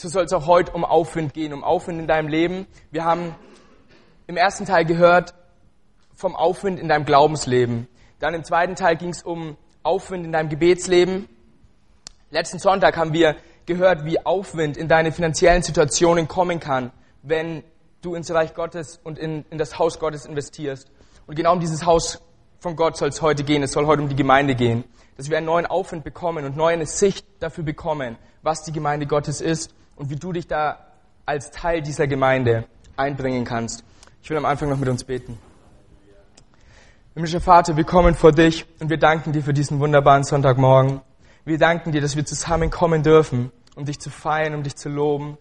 so 0.00 0.08
soll 0.08 0.24
es 0.24 0.32
auch 0.32 0.46
heute 0.46 0.72
um 0.72 0.82
Aufwind 0.82 1.34
gehen, 1.34 1.52
um 1.52 1.62
Aufwind 1.62 2.00
in 2.00 2.06
deinem 2.06 2.28
Leben. 2.28 2.66
Wir 2.90 3.04
haben 3.04 3.34
im 4.26 4.38
ersten 4.38 4.64
Teil 4.64 4.86
gehört 4.86 5.34
vom 6.14 6.34
Aufwind 6.34 6.80
in 6.80 6.88
deinem 6.88 7.04
Glaubensleben. 7.04 7.86
Dann 8.18 8.32
im 8.32 8.42
zweiten 8.42 8.76
Teil 8.76 8.96
ging 8.96 9.10
es 9.10 9.22
um 9.22 9.58
Aufwind 9.82 10.24
in 10.24 10.32
deinem 10.32 10.48
Gebetsleben. 10.48 11.28
Letzten 12.30 12.58
Sonntag 12.58 12.96
haben 12.96 13.12
wir 13.12 13.36
gehört, 13.66 14.06
wie 14.06 14.24
Aufwind 14.24 14.78
in 14.78 14.88
deine 14.88 15.12
finanziellen 15.12 15.62
Situationen 15.62 16.28
kommen 16.28 16.60
kann, 16.60 16.92
wenn 17.22 17.62
du 18.00 18.14
ins 18.14 18.30
Reich 18.30 18.54
Gottes 18.54 18.98
und 19.04 19.18
in, 19.18 19.44
in 19.50 19.58
das 19.58 19.78
Haus 19.78 19.98
Gottes 19.98 20.24
investierst. 20.24 20.90
Und 21.26 21.34
genau 21.34 21.52
um 21.52 21.60
dieses 21.60 21.84
Haus 21.84 22.22
von 22.58 22.74
Gott 22.74 22.96
soll 22.96 23.10
es 23.10 23.20
heute 23.20 23.44
gehen. 23.44 23.62
Es 23.62 23.72
soll 23.72 23.84
heute 23.84 24.00
um 24.00 24.08
die 24.08 24.16
Gemeinde 24.16 24.54
gehen. 24.54 24.84
Dass 25.18 25.28
wir 25.28 25.36
einen 25.36 25.46
neuen 25.46 25.66
Aufwind 25.66 26.04
bekommen 26.04 26.46
und 26.46 26.56
neue 26.56 26.86
Sicht 26.86 27.26
dafür 27.40 27.64
bekommen, 27.64 28.16
was 28.40 28.62
die 28.62 28.72
Gemeinde 28.72 29.06
Gottes 29.06 29.42
ist 29.42 29.74
und 30.00 30.08
wie 30.08 30.16
du 30.16 30.32
dich 30.32 30.46
da 30.46 30.78
als 31.26 31.50
Teil 31.50 31.82
dieser 31.82 32.06
Gemeinde 32.06 32.64
einbringen 32.96 33.44
kannst. 33.44 33.84
Ich 34.22 34.30
will 34.30 34.38
am 34.38 34.46
Anfang 34.46 34.70
noch 34.70 34.78
mit 34.78 34.88
uns 34.88 35.04
beten. 35.04 35.38
Himmlischer 37.12 37.42
Vater, 37.42 37.76
wir 37.76 37.84
kommen 37.84 38.14
vor 38.14 38.32
dich 38.32 38.64
und 38.80 38.88
wir 38.88 38.96
danken 38.96 39.32
dir 39.32 39.42
für 39.42 39.52
diesen 39.52 39.78
wunderbaren 39.78 40.24
Sonntagmorgen. 40.24 41.02
Wir 41.44 41.58
danken 41.58 41.92
dir, 41.92 42.00
dass 42.00 42.16
wir 42.16 42.24
zusammenkommen 42.24 43.02
dürfen, 43.02 43.52
um 43.76 43.84
dich 43.84 44.00
zu 44.00 44.08
feiern, 44.08 44.54
um 44.54 44.62
dich 44.62 44.74
zu 44.74 44.88
loben 44.88 45.36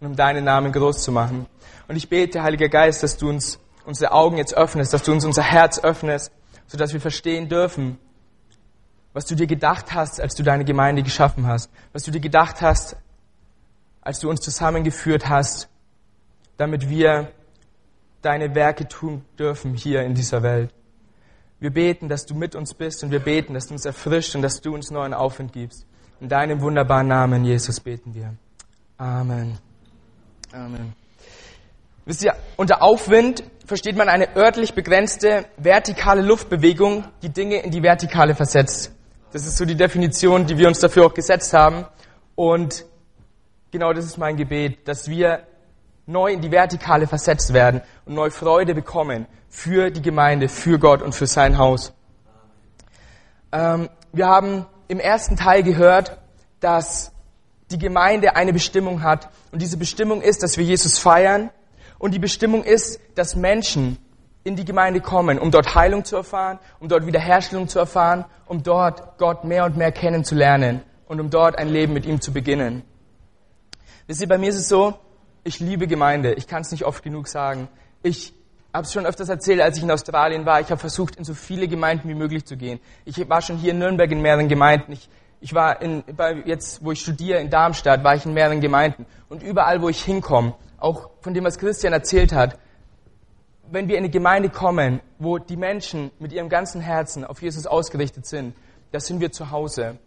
und 0.00 0.06
um 0.06 0.16
deinen 0.16 0.42
Namen 0.42 0.72
groß 0.72 1.02
zu 1.02 1.12
machen. 1.12 1.46
Und 1.86 1.96
ich 1.96 2.08
bete, 2.08 2.42
Heiliger 2.42 2.70
Geist, 2.70 3.02
dass 3.02 3.18
du 3.18 3.28
uns 3.28 3.58
unsere 3.84 4.12
Augen 4.12 4.38
jetzt 4.38 4.56
öffnest, 4.56 4.94
dass 4.94 5.02
du 5.02 5.12
uns 5.12 5.26
unser 5.26 5.42
Herz 5.42 5.80
öffnest, 5.80 6.32
sodass 6.66 6.94
wir 6.94 7.00
verstehen 7.02 7.50
dürfen, 7.50 7.98
was 9.12 9.26
du 9.26 9.34
dir 9.34 9.46
gedacht 9.46 9.92
hast, 9.92 10.18
als 10.18 10.34
du 10.34 10.42
deine 10.42 10.64
Gemeinde 10.64 11.02
geschaffen 11.02 11.46
hast, 11.46 11.70
was 11.92 12.04
du 12.04 12.10
dir 12.10 12.20
gedacht 12.20 12.62
hast, 12.62 12.96
als 14.08 14.20
du 14.20 14.30
uns 14.30 14.40
zusammengeführt 14.40 15.28
hast, 15.28 15.68
damit 16.56 16.88
wir 16.88 17.30
deine 18.22 18.54
Werke 18.54 18.88
tun 18.88 19.22
dürfen 19.38 19.74
hier 19.74 20.00
in 20.00 20.14
dieser 20.14 20.42
Welt. 20.42 20.72
Wir 21.60 21.70
beten, 21.70 22.08
dass 22.08 22.24
du 22.24 22.34
mit 22.34 22.54
uns 22.54 22.72
bist 22.72 23.04
und 23.04 23.10
wir 23.10 23.18
beten, 23.18 23.52
dass 23.52 23.66
du 23.66 23.74
uns 23.74 23.84
erfrischt 23.84 24.34
und 24.34 24.40
dass 24.40 24.62
du 24.62 24.72
uns 24.72 24.90
neuen 24.90 25.12
Aufwind 25.12 25.52
gibst. 25.52 25.84
In 26.20 26.30
deinem 26.30 26.62
wunderbaren 26.62 27.06
Namen, 27.06 27.44
Jesus, 27.44 27.80
beten 27.80 28.14
wir. 28.14 28.32
Amen. 28.96 29.58
Amen. 30.52 30.94
Wisst 32.06 32.24
ihr, 32.24 32.32
unter 32.56 32.80
Aufwind 32.80 33.44
versteht 33.66 33.98
man 33.98 34.08
eine 34.08 34.34
örtlich 34.36 34.72
begrenzte 34.72 35.44
vertikale 35.58 36.22
Luftbewegung, 36.22 37.04
die 37.20 37.28
Dinge 37.28 37.60
in 37.60 37.72
die 37.72 37.82
Vertikale 37.82 38.34
versetzt. 38.34 38.90
Das 39.32 39.46
ist 39.46 39.58
so 39.58 39.66
die 39.66 39.76
Definition, 39.76 40.46
die 40.46 40.56
wir 40.56 40.66
uns 40.66 40.78
dafür 40.78 41.04
auch 41.04 41.12
gesetzt 41.12 41.52
haben. 41.52 41.84
Und 42.36 42.86
genau 43.70 43.92
das 43.92 44.04
ist 44.04 44.18
mein 44.18 44.36
Gebet, 44.36 44.86
dass 44.86 45.08
wir 45.08 45.42
neu 46.06 46.32
in 46.32 46.40
die 46.40 46.50
Vertikale 46.50 47.06
versetzt 47.06 47.52
werden 47.52 47.82
und 48.06 48.14
neu 48.14 48.30
Freude 48.30 48.74
bekommen 48.74 49.26
für 49.48 49.90
die 49.90 50.02
Gemeinde, 50.02 50.48
für 50.48 50.78
Gott 50.78 51.02
und 51.02 51.14
für 51.14 51.26
sein 51.26 51.58
Haus. 51.58 51.92
Ähm, 53.52 53.88
wir 54.12 54.26
haben 54.26 54.66
im 54.88 55.00
ersten 55.00 55.36
Teil 55.36 55.62
gehört, 55.62 56.18
dass 56.60 57.12
die 57.70 57.78
Gemeinde 57.78 58.36
eine 58.36 58.52
Bestimmung 58.52 59.02
hat. 59.02 59.28
Und 59.52 59.60
diese 59.60 59.76
Bestimmung 59.76 60.22
ist, 60.22 60.42
dass 60.42 60.56
wir 60.56 60.64
Jesus 60.64 60.98
feiern. 60.98 61.50
Und 61.98 62.14
die 62.14 62.18
Bestimmung 62.18 62.64
ist, 62.64 63.00
dass 63.14 63.36
Menschen 63.36 63.98
in 64.44 64.56
die 64.56 64.64
Gemeinde 64.64 65.00
kommen, 65.00 65.38
um 65.38 65.50
dort 65.50 65.74
Heilung 65.74 66.04
zu 66.04 66.16
erfahren, 66.16 66.58
um 66.80 66.88
dort 66.88 67.06
Wiederherstellung 67.06 67.68
zu 67.68 67.78
erfahren, 67.78 68.24
um 68.46 68.62
dort 68.62 69.18
Gott 69.18 69.44
mehr 69.44 69.64
und 69.64 69.76
mehr 69.76 69.92
kennenzulernen 69.92 70.82
und 71.06 71.20
um 71.20 71.28
dort 71.28 71.58
ein 71.58 71.68
Leben 71.68 71.92
mit 71.92 72.06
ihm 72.06 72.20
zu 72.20 72.32
beginnen. 72.32 72.82
Wisst 74.08 74.22
ihr, 74.22 74.26
bei 74.26 74.38
mir 74.38 74.48
ist 74.48 74.56
es 74.56 74.68
so, 74.68 74.94
ich 75.44 75.60
liebe 75.60 75.86
Gemeinde. 75.86 76.32
Ich 76.32 76.46
kann 76.48 76.62
es 76.62 76.70
nicht 76.70 76.86
oft 76.86 77.02
genug 77.02 77.28
sagen. 77.28 77.68
Ich 78.02 78.32
habe 78.72 78.86
es 78.86 78.92
schon 78.94 79.04
öfters 79.04 79.28
erzählt, 79.28 79.60
als 79.60 79.76
ich 79.76 79.82
in 79.82 79.90
Australien 79.90 80.46
war. 80.46 80.62
Ich 80.62 80.70
habe 80.70 80.80
versucht, 80.80 81.16
in 81.16 81.24
so 81.24 81.34
viele 81.34 81.68
Gemeinden 81.68 82.08
wie 82.08 82.14
möglich 82.14 82.46
zu 82.46 82.56
gehen. 82.56 82.80
Ich 83.04 83.28
war 83.28 83.42
schon 83.42 83.58
hier 83.58 83.72
in 83.72 83.78
Nürnberg 83.78 84.10
in 84.10 84.22
mehreren 84.22 84.48
Gemeinden. 84.48 84.92
Ich, 84.92 85.10
ich 85.42 85.52
war 85.52 85.82
in, 85.82 86.04
bei, 86.16 86.42
jetzt, 86.46 86.82
wo 86.82 86.92
ich 86.92 87.02
studiere 87.02 87.38
in 87.38 87.50
Darmstadt, 87.50 88.02
war 88.02 88.14
ich 88.14 88.24
in 88.24 88.32
mehreren 88.32 88.62
Gemeinden. 88.62 89.04
Und 89.28 89.42
überall, 89.42 89.82
wo 89.82 89.90
ich 89.90 90.02
hinkomme, 90.02 90.54
auch 90.78 91.10
von 91.20 91.34
dem, 91.34 91.44
was 91.44 91.58
Christian 91.58 91.92
erzählt 91.92 92.32
hat, 92.32 92.58
wenn 93.70 93.88
wir 93.88 93.98
in 93.98 94.04
eine 94.04 94.10
Gemeinde 94.10 94.48
kommen, 94.48 95.00
wo 95.18 95.36
die 95.36 95.58
Menschen 95.58 96.12
mit 96.18 96.32
ihrem 96.32 96.48
ganzen 96.48 96.80
Herzen 96.80 97.26
auf 97.26 97.42
Jesus 97.42 97.66
ausgerichtet 97.66 98.24
sind, 98.24 98.56
da 98.90 99.00
sind 99.00 99.20
wir 99.20 99.32
zu 99.32 99.50
Hause. 99.50 99.98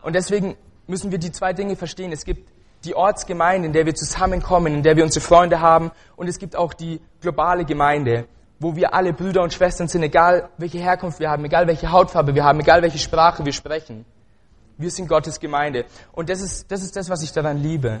Und 0.00 0.14
deswegen 0.14 0.56
müssen 0.86 1.10
wir 1.10 1.18
die 1.18 1.30
zwei 1.30 1.52
Dinge 1.52 1.76
verstehen. 1.76 2.10
Es 2.10 2.24
gibt 2.24 2.50
die 2.84 2.94
Ortsgemeinde, 2.94 3.66
in 3.66 3.72
der 3.72 3.86
wir 3.86 3.94
zusammenkommen, 3.94 4.74
in 4.74 4.82
der 4.82 4.96
wir 4.96 5.04
unsere 5.04 5.24
Freunde 5.24 5.60
haben. 5.60 5.90
Und 6.16 6.28
es 6.28 6.38
gibt 6.38 6.56
auch 6.56 6.72
die 6.72 7.00
globale 7.20 7.64
Gemeinde, 7.64 8.26
wo 8.58 8.76
wir 8.76 8.94
alle 8.94 9.12
Brüder 9.12 9.42
und 9.42 9.52
Schwestern 9.52 9.88
sind, 9.88 10.02
egal 10.02 10.50
welche 10.58 10.78
Herkunft 10.78 11.18
wir 11.18 11.30
haben, 11.30 11.44
egal 11.44 11.66
welche 11.66 11.90
Hautfarbe 11.90 12.34
wir 12.34 12.44
haben, 12.44 12.60
egal 12.60 12.82
welche 12.82 12.98
Sprache 12.98 13.44
wir 13.44 13.52
sprechen. 13.52 14.04
Wir 14.76 14.90
sind 14.90 15.08
Gottes 15.08 15.40
Gemeinde. 15.40 15.84
Und 16.12 16.28
das 16.28 16.40
ist 16.40 16.70
das, 16.70 16.82
ist 16.82 16.96
das 16.96 17.10
was 17.10 17.22
ich 17.22 17.32
daran 17.32 17.58
liebe. 17.58 18.00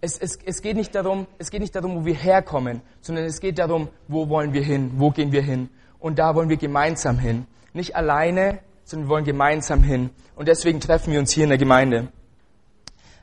Es, 0.00 0.18
es, 0.18 0.38
es, 0.44 0.60
geht 0.60 0.76
nicht 0.76 0.94
darum, 0.94 1.26
es 1.38 1.50
geht 1.50 1.60
nicht 1.60 1.74
darum, 1.74 1.96
wo 1.96 2.04
wir 2.04 2.14
herkommen, 2.14 2.82
sondern 3.00 3.24
es 3.24 3.40
geht 3.40 3.58
darum, 3.58 3.88
wo 4.08 4.28
wollen 4.28 4.52
wir 4.52 4.62
hin, 4.62 4.92
wo 4.96 5.10
gehen 5.10 5.32
wir 5.32 5.42
hin. 5.42 5.70
Und 5.98 6.18
da 6.18 6.34
wollen 6.34 6.48
wir 6.48 6.58
gemeinsam 6.58 7.18
hin. 7.18 7.46
Nicht 7.72 7.96
alleine, 7.96 8.60
sondern 8.84 9.08
wir 9.08 9.14
wollen 9.14 9.24
gemeinsam 9.24 9.82
hin. 9.82 10.10
Und 10.36 10.48
deswegen 10.48 10.80
treffen 10.80 11.12
wir 11.12 11.18
uns 11.18 11.32
hier 11.32 11.44
in 11.44 11.50
der 11.50 11.58
Gemeinde. 11.58 12.08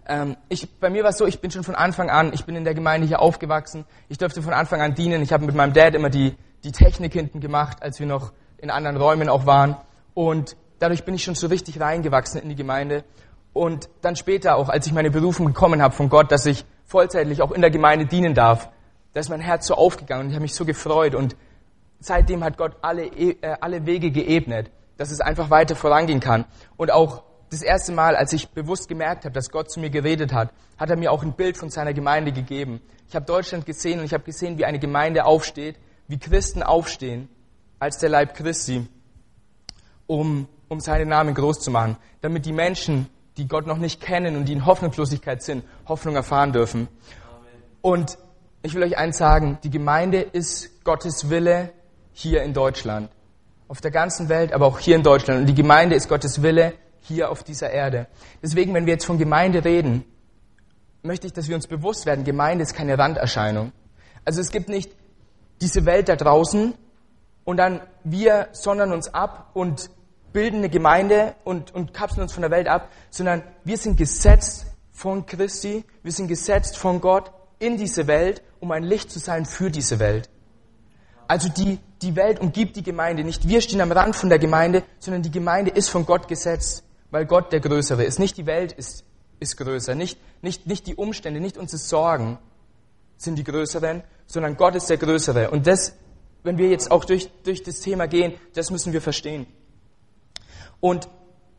Ähm, 0.07 0.35
ich, 0.49 0.69
bei 0.79 0.89
mir 0.89 1.03
war 1.03 1.11
es 1.11 1.17
so, 1.17 1.25
ich 1.25 1.39
bin 1.39 1.51
schon 1.51 1.63
von 1.63 1.75
Anfang 1.75 2.09
an, 2.09 2.31
ich 2.33 2.45
bin 2.45 2.55
in 2.55 2.63
der 2.63 2.73
Gemeinde 2.73 3.07
hier 3.07 3.21
aufgewachsen. 3.21 3.85
Ich 4.09 4.17
durfte 4.17 4.41
von 4.41 4.53
Anfang 4.53 4.81
an 4.81 4.95
dienen. 4.95 5.21
Ich 5.21 5.31
habe 5.31 5.45
mit 5.45 5.55
meinem 5.55 5.73
Dad 5.73 5.95
immer 5.95 6.09
die, 6.09 6.35
die 6.63 6.71
Technik 6.71 7.13
hinten 7.13 7.39
gemacht, 7.39 7.81
als 7.81 7.99
wir 7.99 8.07
noch 8.07 8.33
in 8.57 8.69
anderen 8.69 8.97
Räumen 8.97 9.29
auch 9.29 9.45
waren. 9.45 9.77
Und 10.13 10.55
dadurch 10.79 11.05
bin 11.05 11.13
ich 11.13 11.23
schon 11.23 11.35
so 11.35 11.47
richtig 11.47 11.79
reingewachsen 11.79 12.41
in 12.41 12.49
die 12.49 12.55
Gemeinde. 12.55 13.03
Und 13.53 13.89
dann 14.01 14.15
später 14.15 14.55
auch, 14.55 14.69
als 14.69 14.87
ich 14.87 14.93
meine 14.93 15.11
Berufung 15.11 15.45
bekommen 15.45 15.81
habe 15.81 15.93
von 15.93 16.09
Gott, 16.09 16.31
dass 16.31 16.45
ich 16.45 16.65
vollzeitlich 16.85 17.41
auch 17.41 17.51
in 17.51 17.61
der 17.61 17.71
Gemeinde 17.71 18.05
dienen 18.05 18.33
darf, 18.33 18.69
da 19.13 19.19
ist 19.19 19.29
mein 19.29 19.41
Herz 19.41 19.67
so 19.67 19.75
aufgegangen 19.75 20.23
und 20.23 20.29
ich 20.29 20.35
habe 20.35 20.41
mich 20.41 20.55
so 20.55 20.65
gefreut. 20.65 21.13
Und 21.13 21.35
seitdem 21.99 22.43
hat 22.43 22.57
Gott 22.57 22.77
alle, 22.81 23.05
äh, 23.05 23.37
alle 23.61 23.85
Wege 23.85 24.11
geebnet, 24.11 24.71
dass 24.97 25.11
es 25.11 25.21
einfach 25.21 25.49
weiter 25.49 25.75
vorangehen 25.75 26.19
kann. 26.19 26.45
Und 26.77 26.91
auch 26.91 27.23
das 27.53 27.61
erste 27.61 27.91
Mal, 27.91 28.15
als 28.15 28.33
ich 28.33 28.49
bewusst 28.49 28.87
gemerkt 28.87 29.25
habe, 29.25 29.33
dass 29.33 29.51
Gott 29.51 29.69
zu 29.69 29.79
mir 29.79 29.89
geredet 29.89 30.33
hat, 30.33 30.51
hat 30.77 30.89
er 30.89 30.97
mir 30.97 31.11
auch 31.11 31.23
ein 31.23 31.33
Bild 31.33 31.55
von 31.55 31.69
seiner 31.69 31.93
Gemeinde 31.93 32.31
gegeben. 32.31 32.81
Ich 33.07 33.15
habe 33.15 33.25
Deutschland 33.25 33.65
gesehen 33.65 33.99
und 33.99 34.05
ich 34.05 34.13
habe 34.13 34.23
gesehen, 34.23 34.57
wie 34.57 34.65
eine 34.65 34.79
Gemeinde 34.79 35.25
aufsteht, 35.25 35.75
wie 36.07 36.17
Christen 36.17 36.63
aufstehen 36.63 37.29
als 37.79 37.99
der 37.99 38.09
Leib 38.09 38.33
Christi, 38.35 38.87
um, 40.07 40.47
um 40.67 40.79
seinen 40.79 41.09
Namen 41.09 41.35
groß 41.35 41.59
zu 41.59 41.69
machen, 41.69 41.97
damit 42.21 42.45
die 42.45 42.53
Menschen, 42.53 43.07
die 43.37 43.47
Gott 43.47 43.67
noch 43.67 43.77
nicht 43.77 44.01
kennen 44.01 44.35
und 44.35 44.45
die 44.45 44.53
in 44.53 44.65
Hoffnungslosigkeit 44.65 45.43
sind, 45.43 45.63
Hoffnung 45.87 46.15
erfahren 46.15 46.53
dürfen. 46.53 46.87
Und 47.81 48.17
ich 48.63 48.73
will 48.73 48.83
euch 48.83 48.97
eins 48.97 49.17
sagen, 49.17 49.59
die 49.63 49.69
Gemeinde 49.69 50.21
ist 50.21 50.83
Gottes 50.83 51.29
Wille 51.29 51.71
hier 52.13 52.41
in 52.41 52.53
Deutschland. 52.53 53.11
Auf 53.67 53.81
der 53.81 53.91
ganzen 53.91 54.29
Welt, 54.29 54.53
aber 54.53 54.65
auch 54.65 54.79
hier 54.79 54.95
in 54.95 55.03
Deutschland. 55.03 55.41
Und 55.41 55.45
die 55.47 55.55
Gemeinde 55.55 55.95
ist 55.95 56.09
Gottes 56.09 56.41
Wille 56.41 56.73
hier 57.03 57.29
auf 57.29 57.43
dieser 57.43 57.69
Erde. 57.69 58.07
Deswegen, 58.41 58.73
wenn 58.73 58.85
wir 58.85 58.93
jetzt 58.93 59.05
von 59.05 59.17
Gemeinde 59.17 59.63
reden, 59.63 60.05
möchte 61.03 61.27
ich, 61.27 61.33
dass 61.33 61.47
wir 61.47 61.55
uns 61.55 61.67
bewusst 61.67 62.05
werden, 62.05 62.23
Gemeinde 62.23 62.63
ist 62.63 62.73
keine 62.73 62.97
Randerscheinung. 62.97 63.71
Also 64.25 64.41
es 64.41 64.51
gibt 64.51 64.69
nicht 64.69 64.91
diese 65.61 65.85
Welt 65.85 66.09
da 66.09 66.15
draußen 66.15 66.73
und 67.43 67.57
dann 67.57 67.81
wir 68.03 68.47
sondern 68.53 68.91
uns 68.91 69.13
ab 69.13 69.51
und 69.53 69.89
bilden 70.31 70.59
eine 70.59 70.69
Gemeinde 70.69 71.35
und, 71.43 71.75
und 71.75 71.93
kapseln 71.93 72.23
uns 72.23 72.33
von 72.33 72.41
der 72.41 72.51
Welt 72.51 72.67
ab, 72.67 72.89
sondern 73.09 73.43
wir 73.63 73.77
sind 73.77 73.97
gesetzt 73.97 74.65
von 74.91 75.25
Christi, 75.25 75.83
wir 76.01 76.11
sind 76.11 76.27
gesetzt 76.27 76.77
von 76.77 77.01
Gott 77.01 77.31
in 77.59 77.77
diese 77.77 78.07
Welt, 78.07 78.41
um 78.59 78.71
ein 78.71 78.83
Licht 78.83 79.11
zu 79.11 79.19
sein 79.19 79.45
für 79.45 79.69
diese 79.69 79.99
Welt. 79.99 80.29
Also 81.27 81.49
die, 81.49 81.79
die 82.01 82.15
Welt 82.15 82.39
umgibt 82.39 82.75
die 82.75 82.83
Gemeinde. 82.83 83.23
Nicht 83.23 83.47
wir 83.47 83.61
stehen 83.61 83.81
am 83.81 83.91
Rand 83.91 84.15
von 84.15 84.29
der 84.29 84.39
Gemeinde, 84.39 84.83
sondern 84.99 85.21
die 85.21 85.31
Gemeinde 85.31 85.71
ist 85.71 85.89
von 85.89 86.05
Gott 86.05 86.27
gesetzt 86.27 86.83
weil 87.13 87.27
Gott 87.27 87.51
der 87.51 87.59
Größere 87.59 88.03
ist. 88.03 88.17
Nicht 88.17 88.37
die 88.37 88.47
Welt 88.47 88.71
ist, 88.71 89.05
ist 89.39 89.55
größer, 89.57 89.93
nicht, 89.93 90.19
nicht, 90.41 90.65
nicht 90.65 90.87
die 90.87 90.95
Umstände, 90.95 91.39
nicht 91.39 91.59
unsere 91.59 91.77
Sorgen 91.77 92.39
sind 93.17 93.35
die 93.35 93.43
größeren, 93.43 94.01
sondern 94.25 94.57
Gott 94.57 94.73
ist 94.73 94.89
der 94.89 94.97
Größere. 94.97 95.51
Und 95.51 95.67
das, 95.67 95.93
wenn 96.41 96.57
wir 96.57 96.69
jetzt 96.69 96.89
auch 96.89 97.05
durch, 97.05 97.29
durch 97.43 97.61
das 97.61 97.81
Thema 97.81 98.07
gehen, 98.07 98.33
das 98.55 98.71
müssen 98.71 98.93
wir 98.93 99.01
verstehen. 99.01 99.45
Und 100.79 101.07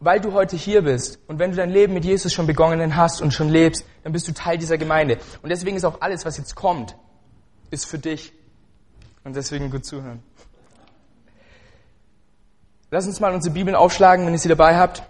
weil 0.01 0.21
du 0.21 0.33
heute 0.33 0.57
hier 0.57 0.83
bist 0.83 1.21
und 1.29 1.39
wenn 1.39 1.53
du 1.53 1.57
dein 1.57 1.71
Leben 1.71 1.95
mit 1.95 2.05
Jesus 2.05 2.33
schon 2.33 2.49
begonnen 2.49 2.97
hast 2.97 3.23
und 3.23 3.33
schon 3.33 3.49
lebst, 3.49 3.87
dann 4.03 4.13
bist 4.13 4.27
du 4.27 4.33
Teil 4.33 4.59
dieser 4.59 4.77
Gemeinde. 4.77 5.19
Und 5.41 5.51
deswegen 5.51 5.77
ist 5.77 5.85
auch 5.85 6.01
alles, 6.01 6.25
was 6.25 6.37
jetzt 6.37 6.57
kommt, 6.57 6.97
ist 7.71 7.87
für 7.87 8.01
dich. 8.01 8.33
Und 9.23 9.37
deswegen 9.37 9.71
gut 9.71 9.87
zuhören. 9.87 10.21
Lass 12.91 13.07
uns 13.07 13.21
mal 13.21 13.33
unsere 13.33 13.55
Bibeln 13.55 13.77
aufschlagen, 13.77 14.27
wenn 14.27 14.33
ihr 14.33 14.41
sie 14.41 14.49
dabei 14.49 14.77
habt. 14.77 15.05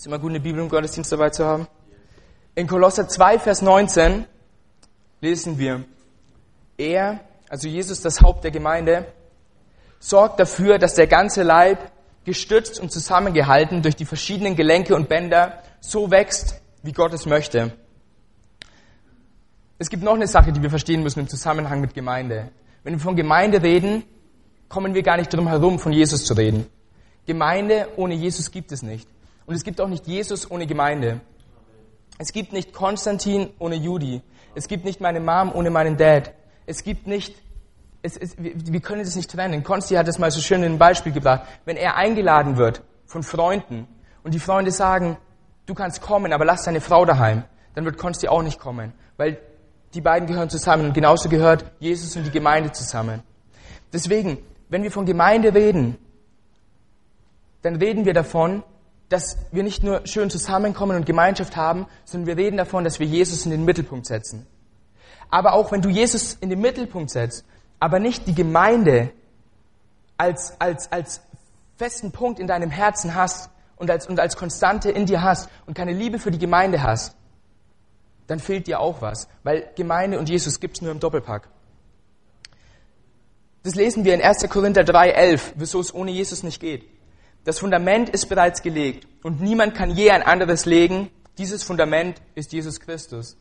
Ist 0.00 0.06
immer 0.06 0.18
gut, 0.18 0.30
eine 0.30 0.40
Bibel 0.40 0.62
im 0.62 0.70
Gottesdienst 0.70 1.12
dabei 1.12 1.28
zu 1.28 1.44
haben. 1.44 1.68
In 2.54 2.66
Kolosser 2.66 3.06
2, 3.06 3.38
Vers 3.38 3.60
19 3.60 4.24
lesen 5.20 5.58
wir, 5.58 5.84
er, 6.78 7.20
also 7.50 7.68
Jesus, 7.68 8.00
das 8.00 8.22
Haupt 8.22 8.42
der 8.42 8.50
Gemeinde, 8.50 9.04
sorgt 9.98 10.40
dafür, 10.40 10.78
dass 10.78 10.94
der 10.94 11.06
ganze 11.06 11.42
Leib 11.42 11.92
gestützt 12.24 12.80
und 12.80 12.90
zusammengehalten 12.90 13.82
durch 13.82 13.94
die 13.94 14.06
verschiedenen 14.06 14.56
Gelenke 14.56 14.96
und 14.96 15.10
Bänder 15.10 15.62
so 15.80 16.10
wächst, 16.10 16.62
wie 16.82 16.92
Gott 16.92 17.12
es 17.12 17.26
möchte. 17.26 17.70
Es 19.76 19.90
gibt 19.90 20.02
noch 20.02 20.14
eine 20.14 20.28
Sache, 20.28 20.50
die 20.50 20.62
wir 20.62 20.70
verstehen 20.70 21.02
müssen 21.02 21.20
im 21.20 21.28
Zusammenhang 21.28 21.82
mit 21.82 21.92
Gemeinde. 21.92 22.48
Wenn 22.84 22.94
wir 22.94 23.00
von 23.00 23.16
Gemeinde 23.16 23.62
reden, 23.62 24.04
kommen 24.70 24.94
wir 24.94 25.02
gar 25.02 25.18
nicht 25.18 25.30
drum 25.30 25.46
herum, 25.46 25.78
von 25.78 25.92
Jesus 25.92 26.24
zu 26.24 26.32
reden. 26.32 26.64
Gemeinde 27.26 27.86
ohne 27.96 28.14
Jesus 28.14 28.50
gibt 28.50 28.72
es 28.72 28.80
nicht. 28.80 29.06
Und 29.50 29.56
es 29.56 29.64
gibt 29.64 29.80
auch 29.80 29.88
nicht 29.88 30.06
Jesus 30.06 30.48
ohne 30.48 30.64
Gemeinde. 30.64 31.22
Es 32.18 32.32
gibt 32.32 32.52
nicht 32.52 32.72
Konstantin 32.72 33.50
ohne 33.58 33.74
Judy. 33.74 34.22
Es 34.54 34.68
gibt 34.68 34.84
nicht 34.84 35.00
meine 35.00 35.18
Mom 35.18 35.50
ohne 35.52 35.70
meinen 35.70 35.96
Dad. 35.96 36.32
Es 36.66 36.84
gibt 36.84 37.08
nicht, 37.08 37.34
es, 38.00 38.16
es, 38.16 38.36
wir 38.38 38.80
können 38.80 39.02
das 39.02 39.16
nicht 39.16 39.28
trennen. 39.28 39.64
Konsti 39.64 39.96
hat 39.96 40.06
das 40.06 40.20
mal 40.20 40.30
so 40.30 40.40
schön 40.40 40.62
in 40.62 40.74
ein 40.74 40.78
Beispiel 40.78 41.10
gebracht. 41.10 41.48
Wenn 41.64 41.76
er 41.76 41.96
eingeladen 41.96 42.58
wird 42.58 42.84
von 43.06 43.24
Freunden 43.24 43.88
und 44.22 44.34
die 44.34 44.38
Freunde 44.38 44.70
sagen, 44.70 45.16
du 45.66 45.74
kannst 45.74 46.00
kommen, 46.00 46.32
aber 46.32 46.44
lass 46.44 46.62
deine 46.62 46.80
Frau 46.80 47.04
daheim, 47.04 47.42
dann 47.74 47.84
wird 47.84 47.98
Konsti 47.98 48.28
auch 48.28 48.44
nicht 48.44 48.60
kommen, 48.60 48.92
weil 49.16 49.36
die 49.94 50.00
beiden 50.00 50.28
gehören 50.28 50.48
zusammen 50.48 50.84
und 50.84 50.94
genauso 50.94 51.28
gehört 51.28 51.64
Jesus 51.80 52.14
und 52.14 52.22
die 52.22 52.30
Gemeinde 52.30 52.70
zusammen. 52.70 53.24
Deswegen, 53.92 54.38
wenn 54.68 54.84
wir 54.84 54.92
von 54.92 55.06
Gemeinde 55.06 55.52
reden, 55.52 55.98
dann 57.62 57.74
reden 57.74 58.04
wir 58.04 58.14
davon, 58.14 58.62
dass 59.10 59.36
wir 59.50 59.64
nicht 59.64 59.82
nur 59.82 60.06
schön 60.06 60.30
zusammenkommen 60.30 60.96
und 60.96 61.04
Gemeinschaft 61.04 61.56
haben, 61.56 61.86
sondern 62.04 62.28
wir 62.28 62.36
reden 62.42 62.56
davon, 62.56 62.84
dass 62.84 63.00
wir 63.00 63.06
Jesus 63.06 63.44
in 63.44 63.50
den 63.50 63.64
Mittelpunkt 63.64 64.06
setzen. 64.06 64.46
Aber 65.28 65.52
auch 65.52 65.72
wenn 65.72 65.82
du 65.82 65.88
Jesus 65.88 66.34
in 66.40 66.48
den 66.48 66.60
Mittelpunkt 66.60 67.10
setzt, 67.10 67.44
aber 67.80 67.98
nicht 67.98 68.26
die 68.28 68.34
Gemeinde 68.34 69.10
als, 70.16 70.58
als, 70.60 70.90
als 70.92 71.22
festen 71.76 72.12
Punkt 72.12 72.38
in 72.38 72.46
deinem 72.46 72.70
Herzen 72.70 73.14
hast 73.14 73.50
und 73.76 73.90
als, 73.90 74.06
und 74.06 74.20
als 74.20 74.36
Konstante 74.36 74.90
in 74.90 75.06
dir 75.06 75.22
hast 75.22 75.48
und 75.66 75.74
keine 75.74 75.92
Liebe 75.92 76.20
für 76.20 76.30
die 76.30 76.38
Gemeinde 76.38 76.82
hast, 76.82 77.16
dann 78.28 78.38
fehlt 78.38 78.68
dir 78.68 78.78
auch 78.78 79.02
was, 79.02 79.28
weil 79.42 79.70
Gemeinde 79.74 80.20
und 80.20 80.28
Jesus 80.28 80.60
gibt's 80.60 80.82
nur 80.82 80.92
im 80.92 81.00
Doppelpack. 81.00 81.48
Das 83.64 83.74
lesen 83.74 84.04
wir 84.04 84.14
in 84.14 84.22
1. 84.22 84.48
Korinther 84.48 84.82
3,11, 84.82 85.40
wieso 85.56 85.80
es 85.80 85.92
ohne 85.92 86.12
Jesus 86.12 86.44
nicht 86.44 86.60
geht. 86.60 86.84
Das 87.44 87.58
Fundament 87.58 88.10
ist 88.10 88.28
bereits 88.28 88.62
gelegt 88.62 89.06
und 89.22 89.40
niemand 89.40 89.74
kann 89.74 89.90
je 89.90 90.10
ein 90.10 90.22
anderes 90.22 90.66
legen. 90.66 91.10
Dieses 91.38 91.62
Fundament 91.62 92.20
ist 92.34 92.52
Jesus 92.52 92.80
Christus. 92.80 93.36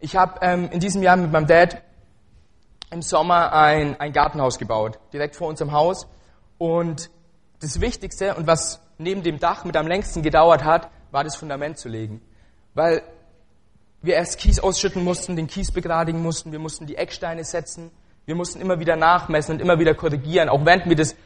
Ich 0.00 0.16
habe 0.16 0.38
ähm, 0.42 0.68
in 0.70 0.80
diesem 0.80 1.02
Jahr 1.02 1.16
mit 1.16 1.32
meinem 1.32 1.46
Dad 1.46 1.82
im 2.90 3.02
Sommer 3.02 3.52
ein, 3.52 3.98
ein 3.98 4.12
Gartenhaus 4.12 4.58
gebaut, 4.58 4.98
direkt 5.12 5.34
vor 5.34 5.48
unserem 5.48 5.72
Haus. 5.72 6.06
Und 6.58 7.10
das 7.60 7.80
Wichtigste 7.80 8.34
und 8.36 8.46
was 8.46 8.80
neben 8.98 9.22
dem 9.22 9.38
Dach 9.38 9.64
mit 9.64 9.76
am 9.76 9.86
längsten 9.86 10.22
gedauert 10.22 10.64
hat, 10.64 10.90
war 11.10 11.24
das 11.24 11.36
Fundament 11.36 11.78
zu 11.78 11.88
legen. 11.88 12.20
Weil 12.74 13.02
wir 14.02 14.14
erst 14.14 14.38
Kies 14.38 14.60
ausschütten 14.60 15.02
mussten, 15.02 15.36
den 15.36 15.46
Kies 15.46 15.72
begradigen 15.72 16.22
mussten, 16.22 16.52
wir 16.52 16.58
mussten 16.58 16.86
die 16.86 16.96
Ecksteine 16.96 17.44
setzen, 17.44 17.90
wir 18.26 18.34
mussten 18.34 18.60
immer 18.60 18.78
wieder 18.78 18.96
nachmessen 18.96 19.54
und 19.54 19.60
immer 19.60 19.78
wieder 19.78 19.94
korrigieren. 19.94 20.48
Auch 20.48 20.64
während 20.64 20.86
wir 20.86 20.96
das, 20.96 21.16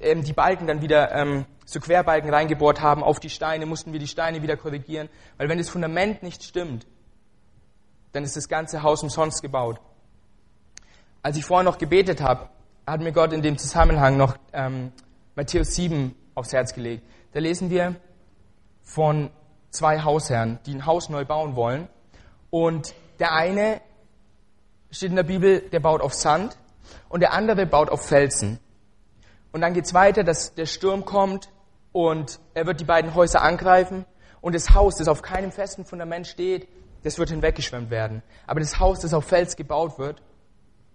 äh, 0.00 0.16
die 0.16 0.32
Balken 0.32 0.66
dann 0.66 0.82
wieder 0.82 1.12
ähm, 1.12 1.44
so 1.64 1.80
Querbalken 1.80 2.32
reingebohrt 2.32 2.80
haben 2.80 3.02
auf 3.02 3.20
die 3.20 3.30
Steine, 3.30 3.66
mussten 3.66 3.92
wir 3.92 4.00
die 4.00 4.06
Steine 4.06 4.42
wieder 4.42 4.56
korrigieren. 4.56 5.08
Weil 5.36 5.48
wenn 5.48 5.58
das 5.58 5.68
Fundament 5.68 6.22
nicht 6.22 6.42
stimmt, 6.42 6.86
dann 8.12 8.24
ist 8.24 8.36
das 8.36 8.48
ganze 8.48 8.82
Haus 8.82 9.02
umsonst 9.02 9.42
gebaut. 9.42 9.80
Als 11.22 11.36
ich 11.36 11.44
vorher 11.44 11.64
noch 11.64 11.78
gebetet 11.78 12.22
habe, 12.22 12.48
hat 12.86 13.00
mir 13.00 13.12
Gott 13.12 13.32
in 13.32 13.42
dem 13.42 13.58
Zusammenhang 13.58 14.16
noch 14.16 14.36
ähm, 14.52 14.92
Matthäus 15.34 15.74
7 15.74 16.14
aufs 16.34 16.52
Herz 16.52 16.72
gelegt. 16.72 17.02
Da 17.32 17.40
lesen 17.40 17.68
wir 17.70 17.96
von 18.82 19.30
zwei 19.70 20.00
Hausherren, 20.02 20.58
die 20.64 20.74
ein 20.74 20.86
Haus 20.86 21.10
neu 21.10 21.24
bauen 21.24 21.54
wollen. 21.54 21.88
Und 22.50 22.94
der 23.18 23.34
eine 23.34 23.80
steht 24.90 25.10
in 25.10 25.16
der 25.16 25.22
Bibel, 25.22 25.60
der 25.60 25.80
baut 25.80 26.00
auf 26.00 26.14
Sand 26.14 26.56
und 27.08 27.20
der 27.20 27.32
andere 27.32 27.66
baut 27.66 27.90
auf 27.90 28.06
Felsen. 28.06 28.58
Und 29.52 29.60
dann 29.60 29.74
geht's 29.74 29.94
weiter, 29.94 30.24
dass 30.24 30.54
der 30.54 30.66
Sturm 30.66 31.04
kommt 31.04 31.50
und 31.92 32.38
er 32.54 32.66
wird 32.66 32.80
die 32.80 32.84
beiden 32.84 33.14
Häuser 33.14 33.42
angreifen 33.42 34.04
und 34.40 34.54
das 34.54 34.74
Haus, 34.74 34.96
das 34.96 35.08
auf 35.08 35.22
keinem 35.22 35.52
festen 35.52 35.84
Fundament 35.84 36.26
steht, 36.26 36.68
das 37.02 37.18
wird 37.18 37.30
hinweggeschwemmt 37.30 37.90
werden. 37.90 38.22
Aber 38.46 38.60
das 38.60 38.78
Haus, 38.78 39.00
das 39.00 39.14
auf 39.14 39.24
Fels 39.24 39.56
gebaut 39.56 39.98
wird, 39.98 40.22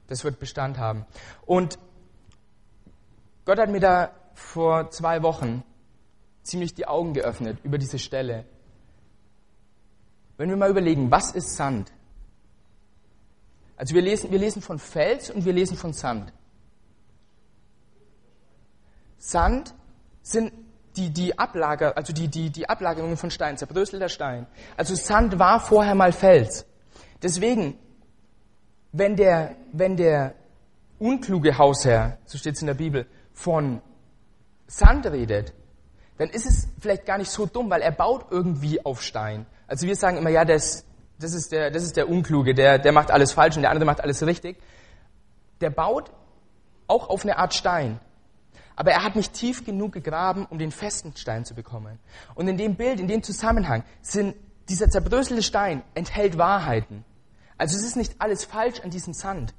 das 0.07 0.23
wird 0.23 0.39
Bestand 0.39 0.77
haben. 0.77 1.05
Und 1.45 1.79
Gott 3.45 3.59
hat 3.59 3.69
mir 3.69 3.79
da 3.79 4.11
vor 4.33 4.89
zwei 4.91 5.23
Wochen 5.23 5.63
ziemlich 6.43 6.73
die 6.73 6.87
Augen 6.87 7.13
geöffnet 7.13 7.57
über 7.63 7.77
diese 7.77 7.99
Stelle. 7.99 8.45
Wenn 10.37 10.49
wir 10.49 10.57
mal 10.57 10.69
überlegen, 10.69 11.11
was 11.11 11.31
ist 11.31 11.55
Sand? 11.55 11.91
Also 13.77 13.95
wir 13.95 14.01
lesen, 14.01 14.31
wir 14.31 14.39
lesen 14.39 14.61
von 14.61 14.79
Fels 14.79 15.29
und 15.29 15.45
wir 15.45 15.53
lesen 15.53 15.77
von 15.77 15.93
Sand. 15.93 16.33
Sand 19.25 19.73
sind 20.21 20.51
die, 20.97 21.09
die 21.09 21.39
Ablager, 21.39 21.95
also 21.95 22.11
die, 22.11 22.27
die, 22.27 22.49
die 22.49 22.67
Ablagerungen 22.67 23.15
von 23.15 23.31
Stein, 23.31 23.57
zerbröselter 23.57 24.09
Stein. 24.09 24.47
Also 24.75 24.95
Sand 24.95 25.39
war 25.39 25.61
vorher 25.61 25.95
mal 25.95 26.11
Fels. 26.11 26.65
Deswegen, 27.21 27.79
wenn 28.91 29.15
der, 29.15 29.55
wenn 29.71 29.95
der 29.95 30.35
unkluge 30.99 31.57
Hausherr, 31.57 32.17
so 32.25 32.37
steht 32.37 32.55
es 32.55 32.61
in 32.61 32.67
der 32.67 32.73
Bibel, 32.73 33.07
von 33.31 33.81
Sand 34.67 35.05
redet, 35.05 35.53
dann 36.17 36.29
ist 36.29 36.45
es 36.45 36.67
vielleicht 36.81 37.05
gar 37.05 37.17
nicht 37.17 37.31
so 37.31 37.45
dumm, 37.45 37.69
weil 37.69 37.81
er 37.81 37.91
baut 37.91 38.25
irgendwie 38.29 38.85
auf 38.85 39.01
Stein. 39.01 39.45
Also 39.67 39.87
wir 39.87 39.95
sagen 39.95 40.17
immer, 40.17 40.31
ja, 40.31 40.43
das, 40.43 40.85
das, 41.17 41.33
ist, 41.33 41.53
der, 41.53 41.71
das 41.71 41.83
ist 41.83 41.95
der 41.95 42.09
Unkluge, 42.09 42.53
der, 42.53 42.77
der 42.77 42.91
macht 42.91 43.09
alles 43.09 43.31
falsch 43.31 43.55
und 43.55 43.61
der 43.61 43.71
andere 43.71 43.85
macht 43.85 44.01
alles 44.01 44.25
richtig. 44.25 44.57
Der 45.61 45.69
baut 45.69 46.11
auch 46.87 47.07
auf 47.09 47.23
eine 47.23 47.37
Art 47.37 47.53
Stein. 47.53 48.01
Aber 48.75 48.91
er 48.91 49.03
hat 49.03 49.15
nicht 49.15 49.33
tief 49.33 49.65
genug 49.65 49.93
gegraben, 49.93 50.45
um 50.49 50.57
den 50.57 50.71
festen 50.71 51.15
Stein 51.15 51.45
zu 51.45 51.53
bekommen. 51.53 51.99
Und 52.35 52.47
in 52.47 52.57
dem 52.57 52.75
Bild, 52.75 52.99
in 52.99 53.07
dem 53.07 53.23
Zusammenhang, 53.23 53.83
sind, 54.01 54.35
dieser 54.69 54.89
zerbröselte 54.89 55.43
Stein 55.43 55.83
enthält 55.93 56.37
Wahrheiten. 56.37 57.03
Also 57.57 57.77
es 57.77 57.83
ist 57.83 57.95
nicht 57.95 58.15
alles 58.19 58.45
falsch 58.45 58.79
an 58.81 58.89
diesem 58.89 59.13
Sand. 59.13 59.53